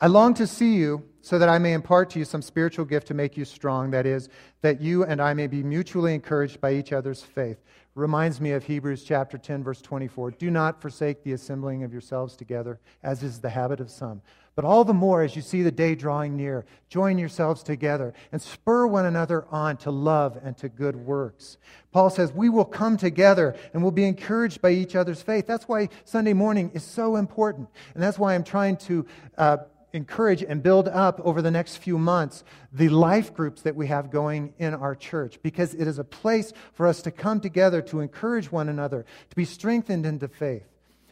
I 0.00 0.06
long 0.06 0.34
to 0.34 0.46
see 0.46 0.76
you 0.76 1.02
so 1.20 1.36
that 1.36 1.48
I 1.48 1.58
may 1.58 1.72
impart 1.72 2.10
to 2.10 2.20
you 2.20 2.24
some 2.24 2.42
spiritual 2.42 2.84
gift 2.84 3.08
to 3.08 3.14
make 3.14 3.36
you 3.36 3.44
strong, 3.44 3.90
that 3.90 4.06
is, 4.06 4.28
that 4.62 4.80
you 4.80 5.02
and 5.02 5.20
I 5.20 5.34
may 5.34 5.48
be 5.48 5.64
mutually 5.64 6.14
encouraged 6.14 6.60
by 6.60 6.74
each 6.74 6.92
other's 6.92 7.22
faith. 7.22 7.58
Reminds 7.96 8.40
me 8.40 8.52
of 8.52 8.62
Hebrews 8.62 9.02
chapter 9.02 9.36
10, 9.36 9.64
verse 9.64 9.82
24. 9.82 10.30
Do 10.30 10.48
not 10.48 10.80
forsake 10.80 11.24
the 11.24 11.32
assembling 11.32 11.82
of 11.82 11.90
yourselves 11.90 12.36
together, 12.36 12.78
as 13.02 13.24
is 13.24 13.40
the 13.40 13.50
habit 13.50 13.80
of 13.80 13.90
some. 13.90 14.22
But 14.56 14.64
all 14.64 14.84
the 14.84 14.92
more 14.92 15.22
as 15.22 15.36
you 15.36 15.42
see 15.42 15.62
the 15.62 15.70
day 15.70 15.94
drawing 15.94 16.36
near, 16.36 16.66
join 16.88 17.18
yourselves 17.18 17.62
together 17.62 18.12
and 18.32 18.42
spur 18.42 18.86
one 18.86 19.06
another 19.06 19.46
on 19.50 19.76
to 19.78 19.90
love 19.90 20.38
and 20.42 20.56
to 20.58 20.68
good 20.68 20.96
works. 20.96 21.56
Paul 21.92 22.10
says 22.10 22.32
we 22.32 22.48
will 22.48 22.64
come 22.64 22.96
together 22.96 23.56
and 23.72 23.82
we'll 23.82 23.92
be 23.92 24.04
encouraged 24.04 24.60
by 24.60 24.70
each 24.70 24.96
other's 24.96 25.22
faith. 25.22 25.46
That's 25.46 25.68
why 25.68 25.88
Sunday 26.04 26.32
morning 26.32 26.72
is 26.74 26.84
so 26.84 27.16
important. 27.16 27.68
And 27.94 28.02
that's 28.02 28.18
why 28.18 28.34
I'm 28.34 28.44
trying 28.44 28.76
to. 28.78 29.06
Uh, 29.38 29.56
encourage 29.92 30.42
and 30.42 30.62
build 30.62 30.86
up 30.88 31.20
over 31.24 31.42
the 31.42 31.50
next 31.50 31.78
few 31.78 31.98
months 31.98 32.44
the 32.72 32.88
life 32.88 33.34
groups 33.34 33.62
that 33.62 33.74
we 33.74 33.88
have 33.88 34.08
going 34.08 34.54
in 34.58 34.72
our 34.72 34.94
church 34.94 35.40
because 35.42 35.74
it 35.74 35.88
is 35.88 35.98
a 35.98 36.04
place 36.04 36.52
for 36.72 36.86
us 36.86 37.02
to 37.02 37.10
come 37.10 37.40
together 37.40 37.82
to 37.82 37.98
encourage 37.98 38.52
one 38.52 38.68
another, 38.68 39.04
to 39.28 39.34
be 39.36 39.44
strengthened 39.44 40.06
into 40.06 40.28
faith. 40.28 40.69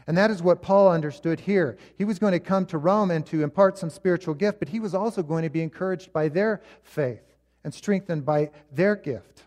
And 0.09 0.17
that 0.17 0.31
is 0.31 0.43
what 0.43 0.63
Paul 0.63 0.91
understood 0.91 1.39
here. 1.39 1.77
He 1.99 2.07
was 2.07 2.19
going 2.19 2.33
to 2.33 2.41
come 2.41 2.65
to 2.67 2.79
Rome 2.79 3.11
and 3.11 3.27
to 3.27 3.43
impart 3.43 3.77
some 3.77 3.91
spiritual 3.91 4.33
gift, 4.33 4.59
but 4.59 4.71
he 4.71 4.81
was 4.81 4.95
also 4.95 5.23
going 5.23 5.43
to 5.43 5.51
be 5.51 5.61
encouraged 5.61 6.15
by 6.15 6.29
their 6.29 6.63
faith 6.83 7.21
and 7.63 7.75
strengthened 7.75 8.25
by 8.25 8.51
their 8.73 8.97
gift. 8.97 9.43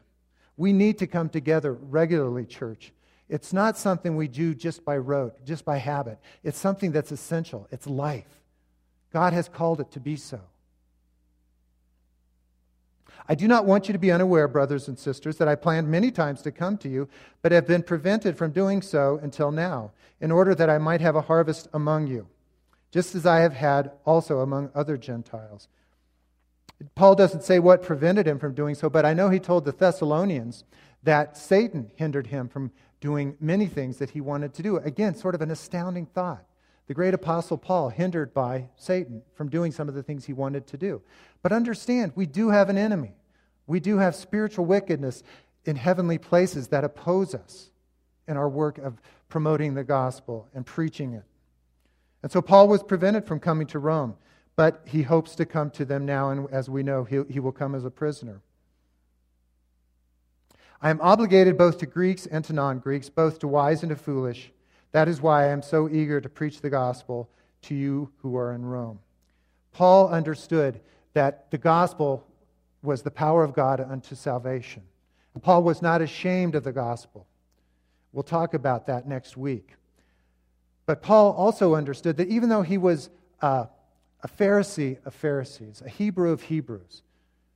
We 0.57 0.71
need 0.71 0.99
to 0.99 1.07
come 1.07 1.29
together 1.29 1.73
regularly, 1.73 2.45
church. 2.45 2.93
It's 3.27 3.51
not 3.51 3.75
something 3.75 4.15
we 4.15 4.27
do 4.27 4.53
just 4.53 4.85
by 4.85 4.97
rote, 4.97 5.43
just 5.43 5.65
by 5.65 5.77
habit. 5.77 6.19
It's 6.43 6.59
something 6.59 6.91
that's 6.91 7.11
essential. 7.11 7.67
It's 7.71 7.87
life. 7.87 8.43
God 9.11 9.33
has 9.33 9.49
called 9.49 9.79
it 9.79 9.89
to 9.93 9.99
be 9.99 10.15
so. 10.15 10.41
I 13.27 13.35
do 13.35 13.47
not 13.47 13.65
want 13.65 13.87
you 13.87 13.93
to 13.93 13.99
be 13.99 14.11
unaware, 14.11 14.47
brothers 14.47 14.87
and 14.87 14.97
sisters, 14.97 15.37
that 15.37 15.47
I 15.47 15.55
planned 15.55 15.87
many 15.87 16.11
times 16.11 16.41
to 16.43 16.51
come 16.51 16.77
to 16.79 16.89
you, 16.89 17.07
but 17.41 17.51
have 17.51 17.67
been 17.67 17.83
prevented 17.83 18.37
from 18.37 18.51
doing 18.51 18.81
so 18.81 19.19
until 19.21 19.51
now, 19.51 19.91
in 20.19 20.31
order 20.31 20.55
that 20.55 20.69
I 20.69 20.77
might 20.77 21.01
have 21.01 21.15
a 21.15 21.21
harvest 21.21 21.67
among 21.73 22.07
you, 22.07 22.27
just 22.91 23.15
as 23.15 23.25
I 23.25 23.39
have 23.39 23.53
had 23.53 23.91
also 24.05 24.39
among 24.39 24.71
other 24.73 24.97
Gentiles. 24.97 25.67
Paul 26.95 27.15
doesn't 27.15 27.43
say 27.43 27.59
what 27.59 27.83
prevented 27.83 28.27
him 28.27 28.39
from 28.39 28.53
doing 28.53 28.75
so, 28.75 28.89
but 28.89 29.05
I 29.05 29.13
know 29.13 29.29
he 29.29 29.39
told 29.39 29.65
the 29.65 29.71
Thessalonians 29.71 30.63
that 31.03 31.37
Satan 31.37 31.91
hindered 31.95 32.27
him 32.27 32.47
from 32.47 32.71
doing 32.99 33.35
many 33.39 33.67
things 33.67 33.97
that 33.97 34.11
he 34.11 34.21
wanted 34.21 34.53
to 34.55 34.63
do. 34.63 34.77
Again, 34.77 35.15
sort 35.15 35.35
of 35.35 35.41
an 35.41 35.51
astounding 35.51 36.05
thought 36.05 36.45
the 36.91 36.95
great 36.95 37.13
apostle 37.13 37.57
Paul 37.57 37.87
hindered 37.87 38.33
by 38.33 38.67
Satan 38.75 39.21
from 39.33 39.47
doing 39.47 39.71
some 39.71 39.87
of 39.87 39.95
the 39.95 40.03
things 40.03 40.25
he 40.25 40.33
wanted 40.33 40.67
to 40.67 40.77
do. 40.77 41.01
But 41.41 41.51
understand, 41.51 42.13
we 42.15 42.25
do 42.25 42.49
have 42.49 42.69
an 42.69 42.77
enemy. 42.77 43.13
We 43.67 43.79
do 43.79 43.97
have 43.97 44.15
spiritual 44.15 44.65
wickedness 44.65 45.23
in 45.65 45.75
heavenly 45.75 46.17
places 46.17 46.67
that 46.69 46.83
oppose 46.83 47.33
us 47.33 47.69
in 48.27 48.37
our 48.37 48.49
work 48.49 48.77
of 48.77 49.01
promoting 49.29 49.73
the 49.73 49.83
gospel 49.83 50.47
and 50.53 50.65
preaching 50.65 51.13
it. 51.13 51.23
And 52.23 52.31
so 52.31 52.41
Paul 52.41 52.67
was 52.67 52.83
prevented 52.83 53.25
from 53.25 53.39
coming 53.39 53.67
to 53.67 53.79
Rome, 53.79 54.15
but 54.55 54.81
he 54.85 55.03
hopes 55.03 55.35
to 55.35 55.45
come 55.45 55.71
to 55.71 55.85
them 55.85 56.05
now, 56.05 56.29
and 56.29 56.47
as 56.51 56.69
we 56.69 56.83
know, 56.83 57.03
he, 57.03 57.21
he 57.29 57.39
will 57.39 57.51
come 57.51 57.73
as 57.73 57.85
a 57.85 57.89
prisoner. 57.89 58.41
I 60.81 60.89
am 60.89 60.99
obligated 61.01 61.57
both 61.57 61.77
to 61.79 61.85
Greeks 61.85 62.25
and 62.25 62.43
to 62.45 62.53
non 62.53 62.79
Greeks, 62.79 63.09
both 63.09 63.39
to 63.39 63.47
wise 63.47 63.83
and 63.83 63.89
to 63.91 63.95
foolish. 63.95 64.51
That 64.91 65.07
is 65.07 65.21
why 65.21 65.45
I 65.45 65.49
am 65.49 65.61
so 65.61 65.87
eager 65.87 66.19
to 66.19 66.29
preach 66.29 66.61
the 66.61 66.69
gospel 66.69 67.29
to 67.63 67.75
you 67.75 68.11
who 68.17 68.35
are 68.35 68.53
in 68.53 68.65
Rome. 68.65 68.99
Paul 69.71 70.09
understood 70.09 70.81
that 71.13 71.51
the 71.51 71.57
gospel 71.57 72.25
was 72.81 73.01
the 73.01 73.11
power 73.11 73.43
of 73.43 73.53
God 73.53 73.79
unto 73.79 74.15
salvation. 74.15 74.83
And 75.33 75.43
Paul 75.43 75.63
was 75.63 75.81
not 75.81 76.01
ashamed 76.01 76.55
of 76.55 76.63
the 76.63 76.71
gospel. 76.71 77.27
We'll 78.11 78.23
talk 78.23 78.53
about 78.53 78.87
that 78.87 79.07
next 79.07 79.37
week. 79.37 79.75
But 80.85 81.01
Paul 81.01 81.31
also 81.31 81.75
understood 81.75 82.17
that 82.17 82.27
even 82.27 82.49
though 82.49 82.63
he 82.63 82.77
was 82.77 83.09
uh, 83.41 83.65
a 84.23 84.27
Pharisee 84.27 84.97
of 85.05 85.13
Pharisees, 85.13 85.81
a 85.85 85.89
Hebrew 85.89 86.31
of 86.31 86.43
Hebrews, 86.43 87.03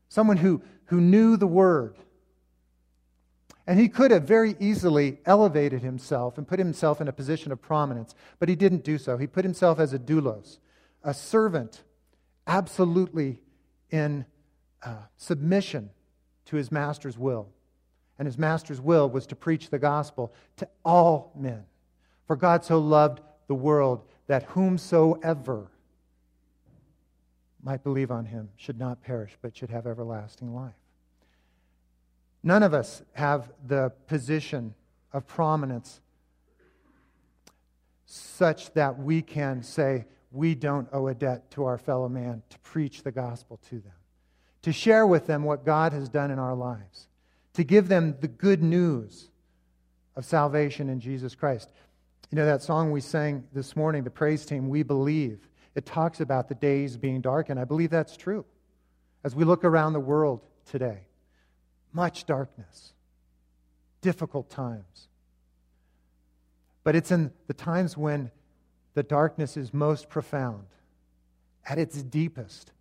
someone 0.08 0.38
who, 0.38 0.62
who 0.86 1.02
knew 1.02 1.36
the 1.36 1.48
word, 1.48 1.98
and 3.68 3.80
he 3.80 3.90
could 3.90 4.12
have 4.12 4.24
very 4.24 4.56
easily 4.60 5.18
elevated 5.26 5.82
himself 5.82 6.38
and 6.38 6.48
put 6.48 6.60
himself 6.60 7.02
in 7.02 7.08
a 7.08 7.14
position 7.14 7.52
of 7.52 7.62
prominence, 7.62 8.14
but 8.40 8.48
he 8.48 8.56
didn't 8.56 8.84
do 8.84 8.98
so. 8.98 9.18
He 9.18 9.28
put 9.28 9.44
himself 9.44 9.80
as 9.80 9.92
a 9.92 10.00
doulos, 10.00 10.60
a 11.04 11.14
servant 11.14 11.84
absolutely 12.48 13.40
in 13.92 14.26
uh, 14.84 14.96
submission 15.18 15.90
to 16.46 16.56
his 16.56 16.72
master's 16.72 17.18
will. 17.18 17.48
And 18.18 18.26
his 18.26 18.38
master's 18.38 18.80
will 18.80 19.10
was 19.10 19.26
to 19.28 19.36
preach 19.36 19.70
the 19.70 19.80
gospel 19.80 20.34
to 20.58 20.68
all 20.84 21.32
men. 21.36 21.66
For 22.28 22.36
God 22.36 22.64
so 22.64 22.80
loved 22.80 23.22
the 23.48 23.56
world 23.56 24.04
that 24.28 24.44
whomsoever 24.44 25.70
might 27.62 27.84
believe 27.84 28.12
on 28.12 28.26
him 28.26 28.50
should 28.56 28.80
not 28.80 29.02
perish, 29.02 29.38
but 29.42 29.58
should 29.58 29.70
have 29.70 29.88
everlasting 29.88 30.54
life. 30.54 30.74
None 32.44 32.62
of 32.62 32.76
us 32.76 33.02
have 33.14 33.52
the 33.66 33.92
position 34.06 34.76
of 35.12 35.26
prominence 35.26 36.00
such 38.06 38.72
that 38.74 39.00
we 39.00 39.22
can 39.22 39.64
say 39.64 40.06
we 40.36 40.54
don't 40.54 40.88
owe 40.92 41.08
a 41.08 41.16
debt 41.16 41.50
to 41.52 41.64
our 41.66 41.78
fellow 41.78 42.10
man 42.10 42.44
to 42.50 42.60
preach 42.60 43.04
the 43.04 43.12
gospel 43.12 43.60
to 43.70 43.76
them, 43.80 43.94
to 44.64 44.74
share 44.74 45.08
with 45.08 45.28
them 45.28 45.44
what 45.44 45.66
God 45.66 45.94
has 45.94 46.10
done 46.10 46.30
in 46.30 46.40
our 46.40 46.56
lives, 46.56 47.08
to 47.54 47.64
give 47.64 47.88
them 47.88 48.16
the 48.20 48.28
good 48.28 48.62
news 48.62 49.30
of 50.16 50.26
salvation 50.26 50.90
in 50.90 51.00
Jesus 51.00 51.36
Christ. 51.36 51.72
You 52.32 52.36
know 52.38 52.46
that 52.46 52.64
song 52.64 52.92
we 52.92 53.02
sang 53.02 53.46
this 53.54 53.76
morning, 53.76 54.04
the 54.04 54.10
praise 54.10 54.46
team, 54.46 54.68
We 54.68 54.84
Believe. 54.84 55.48
It 55.74 55.86
talks 55.86 56.20
about 56.20 56.50
the 56.50 56.56
days 56.56 56.98
being 56.98 57.22
dark, 57.22 57.50
and 57.50 57.60
I 57.60 57.64
believe 57.64 57.90
that's 57.90 58.18
true. 58.18 58.46
As 59.24 59.36
we 59.36 59.46
look 59.46 59.64
around 59.64 59.94
the 59.94 60.00
world 60.00 60.42
today, 60.66 61.00
much 61.94 62.26
darkness, 62.26 62.94
difficult 64.02 64.50
times. 64.50 65.08
But 66.84 66.96
it's 66.96 67.12
in 67.12 67.32
the 67.48 67.54
times 67.54 67.98
when 67.98 68.32
the 68.96 69.04
darkness 69.04 69.58
is 69.58 69.74
most 69.74 70.10
profound, 70.10 70.66
at 71.68 71.78
its 71.78 72.02
deepest, 72.02 72.72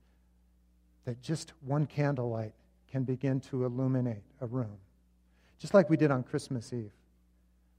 that 1.04 1.20
just 1.20 1.52
one 1.66 1.86
candlelight 1.86 2.52
can 2.90 3.02
begin 3.02 3.40
to 3.40 3.64
illuminate 3.64 4.22
a 4.40 4.46
room. 4.46 4.78
Just 5.58 5.74
like 5.74 5.90
we 5.90 5.96
did 5.96 6.10
on 6.10 6.22
Christmas 6.22 6.72
Eve. 6.72 6.92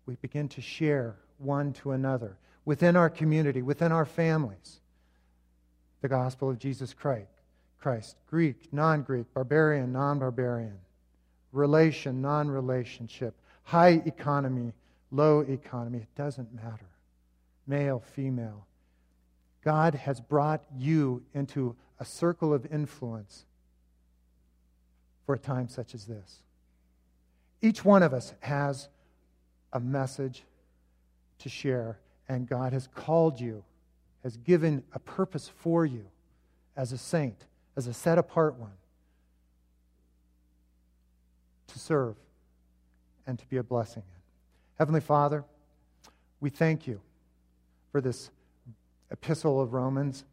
We 0.06 0.16
begin 0.16 0.48
to 0.50 0.62
share 0.62 1.16
one 1.40 1.74
to 1.74 1.92
another 1.92 2.38
within 2.66 2.96
our 2.96 3.10
community, 3.10 3.62
within 3.62 3.92
our 3.92 4.06
families 4.06 4.80
the 6.02 6.10
gospel 6.10 6.50
of 6.50 6.60
Jesus 6.60 6.94
Christ. 6.94 7.32
Christ, 7.80 8.18
Greek, 8.28 8.72
non 8.72 9.02
Greek, 9.02 9.32
barbarian, 9.34 9.92
non 9.92 10.20
barbarian, 10.20 10.78
relation, 11.52 12.22
non 12.22 12.50
relationship, 12.50 13.36
high 13.64 14.02
economy, 14.06 14.74
low 15.12 15.40
economy. 15.42 16.00
It 16.00 16.16
doesn't 16.16 16.54
matter. 16.54 16.90
Male, 17.68 18.04
female. 18.14 18.66
God 19.64 19.96
has 19.96 20.22
brought 20.22 20.64
you 20.78 21.24
into 21.34 21.76
a 22.00 22.06
circle 22.06 22.54
of 22.54 22.66
influence 22.72 23.46
for 25.26 25.36
a 25.36 25.40
time 25.40 25.68
such 25.68 25.96
as 25.96 26.06
this. 26.06 26.42
Each 27.62 27.84
one 27.84 28.04
of 28.04 28.14
us 28.14 28.34
has 28.42 28.90
a 29.74 29.80
message 29.80 30.44
to 31.40 31.50
share, 31.50 31.98
and 32.30 32.48
God 32.48 32.74
has 32.74 32.88
called 32.94 33.40
you 33.40 33.64
has 34.26 34.38
given 34.38 34.84
a 34.92 34.98
purpose 34.98 35.52
for 35.60 35.86
you 35.86 36.04
as 36.76 36.92
a 36.92 36.98
saint, 36.98 37.46
as 37.78 37.86
a 37.86 37.94
set 37.94 38.18
apart 38.18 38.56
one, 38.56 38.74
to 41.68 41.78
serve 41.78 42.16
and 43.28 43.38
to 43.38 43.46
be 43.46 43.58
a 43.58 43.64
blessing. 43.64 44.02
Heavenly 44.80 45.00
Father, 45.00 45.44
we 46.40 46.50
thank 46.50 46.88
you 46.88 47.00
for 47.96 48.02
this 48.02 48.30
epistle 49.10 49.62
of 49.62 49.72
Romans. 49.72 50.26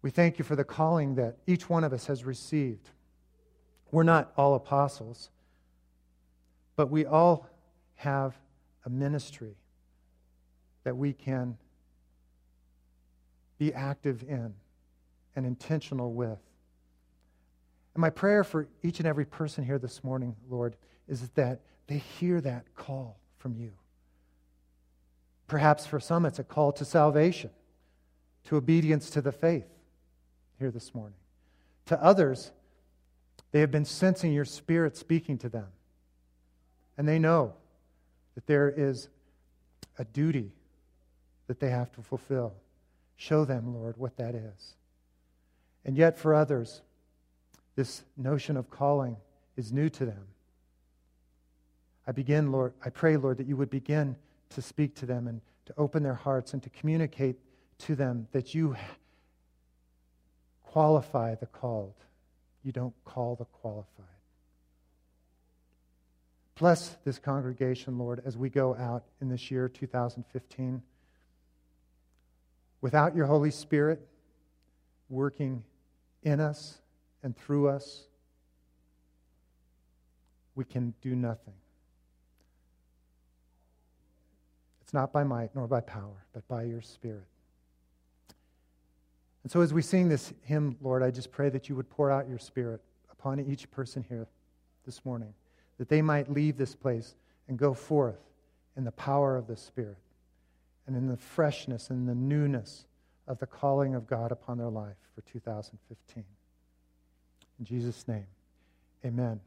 We 0.00 0.08
thank 0.08 0.38
you 0.38 0.46
for 0.46 0.56
the 0.56 0.64
calling 0.64 1.16
that 1.16 1.36
each 1.46 1.68
one 1.68 1.84
of 1.84 1.92
us 1.92 2.06
has 2.06 2.24
received. 2.24 2.88
We're 3.90 4.02
not 4.02 4.32
all 4.34 4.54
apostles, 4.54 5.28
but 6.74 6.88
we 6.88 7.04
all 7.04 7.46
have 7.96 8.34
a 8.86 8.88
ministry 8.88 9.56
that 10.84 10.96
we 10.96 11.12
can 11.12 11.58
be 13.58 13.74
active 13.74 14.22
in 14.22 14.54
and 15.36 15.44
intentional 15.44 16.14
with. 16.14 16.40
And 17.92 18.00
my 18.00 18.08
prayer 18.08 18.42
for 18.42 18.68
each 18.82 19.00
and 19.00 19.06
every 19.06 19.26
person 19.26 19.64
here 19.64 19.78
this 19.78 20.02
morning, 20.02 20.34
Lord, 20.48 20.76
is 21.08 21.28
that 21.34 21.60
they 21.88 21.98
hear 21.98 22.40
that 22.40 22.74
call 22.74 23.18
from 23.36 23.54
you. 23.54 23.72
Perhaps 25.48 25.86
for 25.86 25.98
some, 25.98 26.24
it's 26.24 26.38
a 26.38 26.44
call 26.44 26.72
to 26.72 26.84
salvation, 26.84 27.50
to 28.44 28.56
obedience 28.56 29.10
to 29.10 29.20
the 29.20 29.32
faith 29.32 29.66
here 30.58 30.70
this 30.70 30.94
morning. 30.94 31.18
To 31.86 32.02
others, 32.02 32.52
they 33.50 33.60
have 33.60 33.70
been 33.70 33.86
sensing 33.86 34.32
your 34.32 34.44
spirit 34.44 34.96
speaking 34.96 35.38
to 35.38 35.48
them. 35.48 35.68
And 36.98 37.08
they 37.08 37.18
know 37.18 37.54
that 38.34 38.46
there 38.46 38.68
is 38.68 39.08
a 39.98 40.04
duty 40.04 40.52
that 41.46 41.60
they 41.60 41.70
have 41.70 41.90
to 41.92 42.02
fulfill. 42.02 42.52
Show 43.16 43.44
them, 43.44 43.74
Lord, 43.74 43.96
what 43.96 44.16
that 44.18 44.34
is. 44.34 44.74
And 45.84 45.96
yet, 45.96 46.18
for 46.18 46.34
others, 46.34 46.82
this 47.74 48.04
notion 48.16 48.56
of 48.56 48.70
calling 48.70 49.16
is 49.56 49.72
new 49.72 49.88
to 49.88 50.04
them. 50.04 50.26
I 52.06 52.12
begin, 52.12 52.52
Lord, 52.52 52.74
I 52.84 52.90
pray, 52.90 53.16
Lord, 53.16 53.38
that 53.38 53.46
you 53.46 53.56
would 53.56 53.70
begin 53.70 54.16
to 54.50 54.62
speak 54.62 54.94
to 54.96 55.06
them 55.06 55.26
and 55.26 55.40
to 55.66 55.74
open 55.76 56.02
their 56.02 56.14
hearts 56.14 56.54
and 56.54 56.62
to 56.62 56.70
communicate 56.70 57.36
to 57.78 57.94
them 57.94 58.26
that 58.32 58.54
you 58.54 58.76
qualify 60.64 61.34
the 61.34 61.46
called. 61.46 61.94
You 62.62 62.72
don't 62.72 62.94
call 63.04 63.36
the 63.36 63.44
qualified. 63.44 64.06
Bless 66.58 66.96
this 67.04 67.18
congregation, 67.18 67.98
Lord, 67.98 68.20
as 68.24 68.36
we 68.36 68.50
go 68.50 68.74
out 68.74 69.04
in 69.20 69.28
this 69.28 69.50
year 69.50 69.68
2015 69.68 70.82
without 72.80 73.14
your 73.14 73.26
Holy 73.26 73.50
Spirit 73.50 74.00
working 75.08 75.62
in 76.22 76.40
us 76.40 76.78
and 77.22 77.36
through 77.36 77.68
us, 77.68 78.04
we 80.54 80.64
can 80.64 80.94
do 81.00 81.14
nothing. 81.14 81.54
It's 84.88 84.94
not 84.94 85.12
by 85.12 85.22
might 85.22 85.54
nor 85.54 85.66
by 85.66 85.82
power, 85.82 86.24
but 86.32 86.48
by 86.48 86.62
your 86.62 86.80
Spirit. 86.80 87.26
And 89.42 89.52
so, 89.52 89.60
as 89.60 89.74
we 89.74 89.82
sing 89.82 90.08
this 90.08 90.32
hymn, 90.44 90.78
Lord, 90.80 91.02
I 91.02 91.10
just 91.10 91.30
pray 91.30 91.50
that 91.50 91.68
you 91.68 91.76
would 91.76 91.90
pour 91.90 92.10
out 92.10 92.26
your 92.26 92.38
Spirit 92.38 92.80
upon 93.12 93.38
each 93.38 93.70
person 93.70 94.02
here 94.08 94.26
this 94.86 95.04
morning, 95.04 95.34
that 95.76 95.90
they 95.90 96.00
might 96.00 96.32
leave 96.32 96.56
this 96.56 96.74
place 96.74 97.16
and 97.48 97.58
go 97.58 97.74
forth 97.74 98.16
in 98.78 98.84
the 98.84 98.92
power 98.92 99.36
of 99.36 99.46
the 99.46 99.58
Spirit 99.58 99.98
and 100.86 100.96
in 100.96 101.06
the 101.06 101.18
freshness 101.18 101.90
and 101.90 102.08
the 102.08 102.14
newness 102.14 102.86
of 103.26 103.38
the 103.40 103.46
calling 103.46 103.94
of 103.94 104.06
God 104.06 104.32
upon 104.32 104.56
their 104.56 104.70
life 104.70 104.96
for 105.14 105.20
2015. 105.30 106.24
In 107.58 107.64
Jesus' 107.66 108.08
name, 108.08 108.26
amen. 109.04 109.38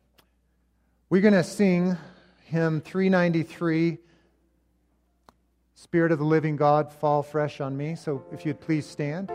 We're 1.09 1.21
going 1.21 1.33
to 1.33 1.43
sing 1.43 1.97
hymn 2.45 2.79
393, 2.81 3.97
Spirit 5.73 6.11
of 6.11 6.19
the 6.19 6.25
Living 6.25 6.55
God, 6.55 6.91
Fall 6.91 7.23
Fresh 7.23 7.61
on 7.61 7.75
Me. 7.75 7.95
So 7.95 8.23
if 8.31 8.45
you'd 8.45 8.59
please 8.59 8.85
stand. 8.85 9.31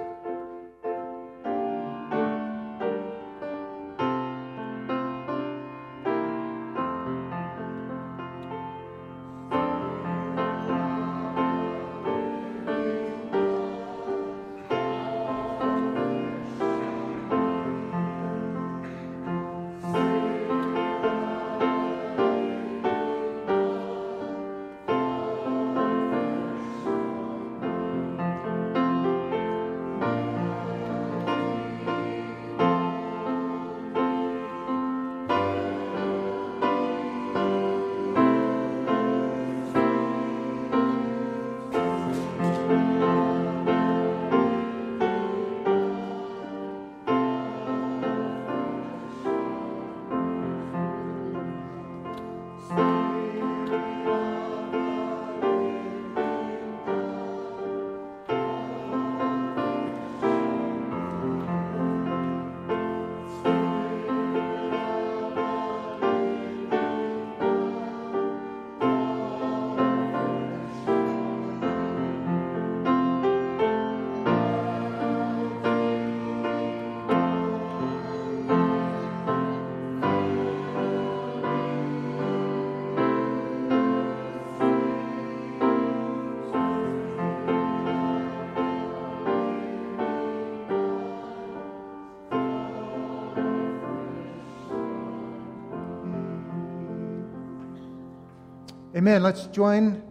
Amen. 98.97 99.23
Let's 99.23 99.45
join 99.49 100.03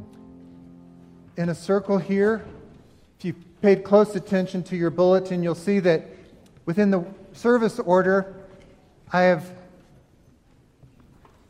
in 1.38 1.50
a 1.50 1.56
circle 1.56 1.98
here. 1.98 2.46
If 3.18 3.26
you 3.26 3.34
paid 3.60 3.84
close 3.84 4.16
attention 4.16 4.62
to 4.66 4.76
your 4.76 4.92
bulletin, 4.92 5.42
you'll 5.42 5.56
see 5.56 5.80
that 5.80 6.06
within 6.68 6.92
the 6.92 7.04
service 7.34 7.80
order, 7.80 8.36
I 9.12 9.24
have 9.24 9.52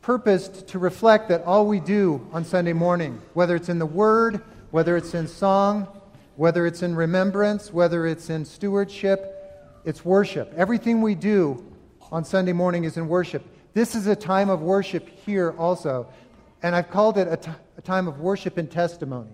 purposed 0.00 0.68
to 0.68 0.78
reflect 0.78 1.28
that 1.28 1.44
all 1.44 1.66
we 1.66 1.78
do 1.78 2.26
on 2.32 2.42
Sunday 2.42 2.72
morning, 2.72 3.20
whether 3.34 3.54
it's 3.54 3.68
in 3.68 3.78
the 3.78 3.84
Word, 3.84 4.40
whether 4.70 4.96
it's 4.96 5.12
in 5.12 5.28
song, 5.28 5.88
whether 6.36 6.66
it's 6.66 6.80
in 6.80 6.96
remembrance, 6.96 7.70
whether 7.70 8.06
it's 8.06 8.30
in 8.30 8.46
stewardship, 8.46 9.82
it's 9.84 10.02
worship. 10.06 10.54
Everything 10.56 11.02
we 11.02 11.14
do 11.14 11.62
on 12.10 12.24
Sunday 12.24 12.54
morning 12.54 12.84
is 12.84 12.96
in 12.96 13.08
worship. 13.08 13.44
This 13.74 13.94
is 13.94 14.06
a 14.06 14.16
time 14.16 14.48
of 14.48 14.62
worship 14.62 15.06
here 15.26 15.54
also. 15.58 16.08
And 16.66 16.74
I've 16.74 16.90
called 16.90 17.16
it 17.16 17.28
a, 17.30 17.36
t- 17.36 17.52
a 17.78 17.80
time 17.80 18.08
of 18.08 18.18
worship 18.18 18.56
and 18.58 18.68
testimony, 18.68 19.30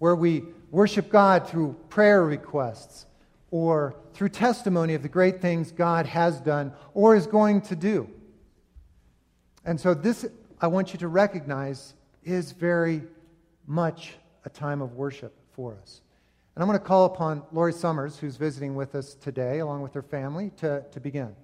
where 0.00 0.16
we 0.16 0.42
worship 0.72 1.08
God 1.08 1.48
through 1.48 1.76
prayer 1.88 2.24
requests 2.24 3.06
or 3.52 3.94
through 4.12 4.30
testimony 4.30 4.94
of 4.94 5.02
the 5.02 5.08
great 5.08 5.40
things 5.40 5.70
God 5.70 6.04
has 6.06 6.40
done 6.40 6.72
or 6.92 7.14
is 7.14 7.28
going 7.28 7.60
to 7.60 7.76
do. 7.76 8.10
And 9.64 9.80
so, 9.80 9.94
this, 9.94 10.26
I 10.60 10.66
want 10.66 10.92
you 10.92 10.98
to 10.98 11.06
recognize, 11.06 11.94
is 12.24 12.50
very 12.50 13.02
much 13.68 14.14
a 14.44 14.50
time 14.50 14.82
of 14.82 14.94
worship 14.94 15.32
for 15.52 15.76
us. 15.80 16.00
And 16.56 16.64
I'm 16.64 16.68
going 16.68 16.80
to 16.80 16.84
call 16.84 17.04
upon 17.04 17.44
Lori 17.52 17.72
Summers, 17.72 18.18
who's 18.18 18.34
visiting 18.34 18.74
with 18.74 18.96
us 18.96 19.14
today, 19.14 19.60
along 19.60 19.82
with 19.82 19.94
her 19.94 20.02
family, 20.02 20.50
to, 20.56 20.82
to 20.90 20.98
begin. 20.98 21.36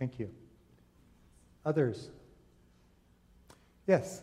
Thank 0.00 0.18
you. 0.18 0.30
Others? 1.66 2.08
Yes. 3.86 4.22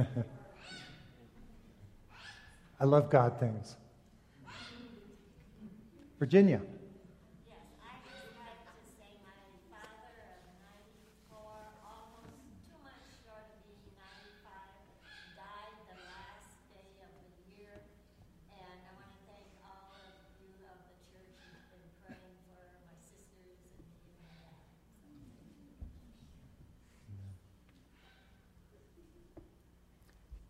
I 2.80 2.84
love 2.84 3.10
God 3.10 3.40
things. 3.40 3.76
Virginia. 6.18 6.60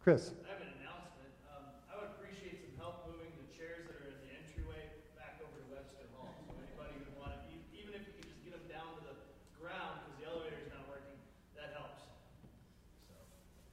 Chris. 0.08 0.32
I 0.40 0.56
have 0.56 0.64
an 0.64 0.72
announcement. 0.80 1.36
Um, 1.52 1.68
I 1.92 2.00
would 2.00 2.16
appreciate 2.16 2.64
some 2.64 2.72
help 2.80 3.04
moving 3.04 3.28
the 3.28 3.52
chairs 3.52 3.84
that 3.84 4.00
are 4.00 4.08
in 4.08 4.16
the 4.24 4.32
entryway 4.40 4.88
back 5.20 5.36
over 5.44 5.60
to 5.60 5.68
Hall. 6.16 6.32
So 6.48 6.56
anybody 6.56 6.96
who 6.96 7.12
would 7.12 7.20
want 7.20 7.36
to, 7.36 7.52
even 7.76 7.92
if 7.92 8.08
you 8.08 8.16
can 8.16 8.24
just 8.24 8.40
get 8.40 8.56
them 8.56 8.64
down 8.72 8.96
to 8.96 9.04
the 9.04 9.20
ground 9.60 10.00
because 10.00 10.16
the 10.16 10.24
elevator 10.32 10.64
is 10.64 10.72
not 10.72 10.88
working, 10.88 11.12
that 11.60 11.76
helps. 11.76 12.08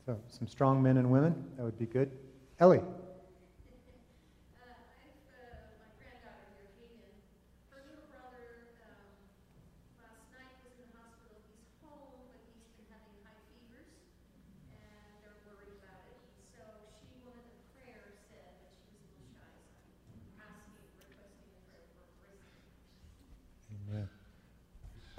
So 0.03 0.19
some 0.27 0.51
strong 0.51 0.83
men 0.83 0.99
and 0.99 1.07
women, 1.07 1.39
that 1.55 1.63
would 1.63 1.79
be 1.79 1.87
good. 1.87 2.11
Ellie. 2.59 2.83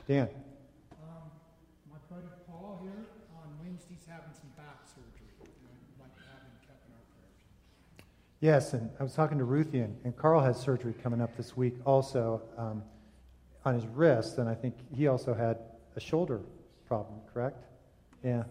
Dan. 0.07 0.28
Um, 1.02 1.30
my 1.90 1.96
buddy 2.09 2.28
Paul 2.46 2.78
here 2.80 3.07
on 3.36 3.48
Wednesday's 3.61 4.07
having 4.09 4.30
some 4.32 4.50
back 4.57 4.86
surgery. 4.86 5.26
I'd 5.42 6.00
like 6.00 6.14
to 6.14 6.22
have 6.30 6.42
him 6.42 6.54
kept 6.64 6.86
in 6.86 6.92
our 6.94 7.02
prayers. 7.11 7.34
Yes, 8.40 8.72
and 8.72 8.88
I 9.00 9.02
was 9.02 9.14
talking 9.14 9.36
to 9.38 9.44
Ruthie, 9.44 9.80
and, 9.80 9.96
and 10.04 10.16
Carl 10.16 10.40
has 10.40 10.61
surgery 10.61 10.94
coming 11.02 11.20
up 11.20 11.36
this 11.36 11.57
week 11.57 11.74
also 11.84 12.40
um, 12.57 12.84
on 13.64 13.74
his 13.74 13.84
wrist, 13.86 14.38
and 14.38 14.48
I 14.48 14.54
think 14.54 14.76
he 14.94 15.09
also 15.09 15.34
had 15.34 15.59
a 15.96 16.00
shoulder 16.00 16.40
problem, 16.86 17.18
correct? 17.34 17.64
Yeah. 18.22 18.44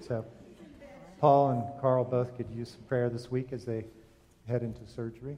So, 0.00 0.24
Paul 1.20 1.50
and 1.50 1.80
Carl 1.80 2.04
both 2.04 2.36
could 2.36 2.50
use 2.50 2.70
some 2.70 2.80
prayer 2.88 3.08
this 3.10 3.30
week 3.30 3.52
as 3.52 3.64
they 3.64 3.84
head 4.48 4.62
into 4.62 4.80
surgery. 4.88 5.36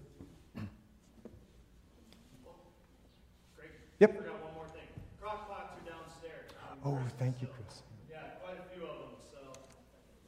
Yep. 4.03 4.14
One 4.16 4.55
more 4.57 4.66
thing. 4.66 4.82
Crock 5.20 5.48
pots 5.48 5.76
are 5.78 5.88
downstairs. 5.88 6.50
Oh, 6.84 6.98
thank 7.20 7.40
you, 7.40 7.46
Chris. 7.46 7.82
Yeah, 8.11 8.16
quite 8.42 8.57
a 8.59 8.74
few 8.74 8.84
of 8.84 8.98
them, 8.98 9.14
so, 9.30 9.38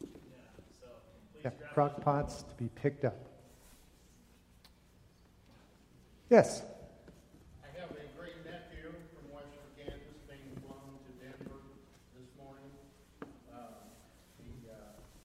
yeah, 0.00 0.08
so 0.80 0.86
please 1.32 1.42
Yeah, 1.44 1.50
grab 1.50 1.74
crock 1.74 2.04
pots 2.04 2.44
to 2.44 2.54
be 2.54 2.70
picked 2.76 3.04
up. 3.04 3.16
Yes. 6.30 6.62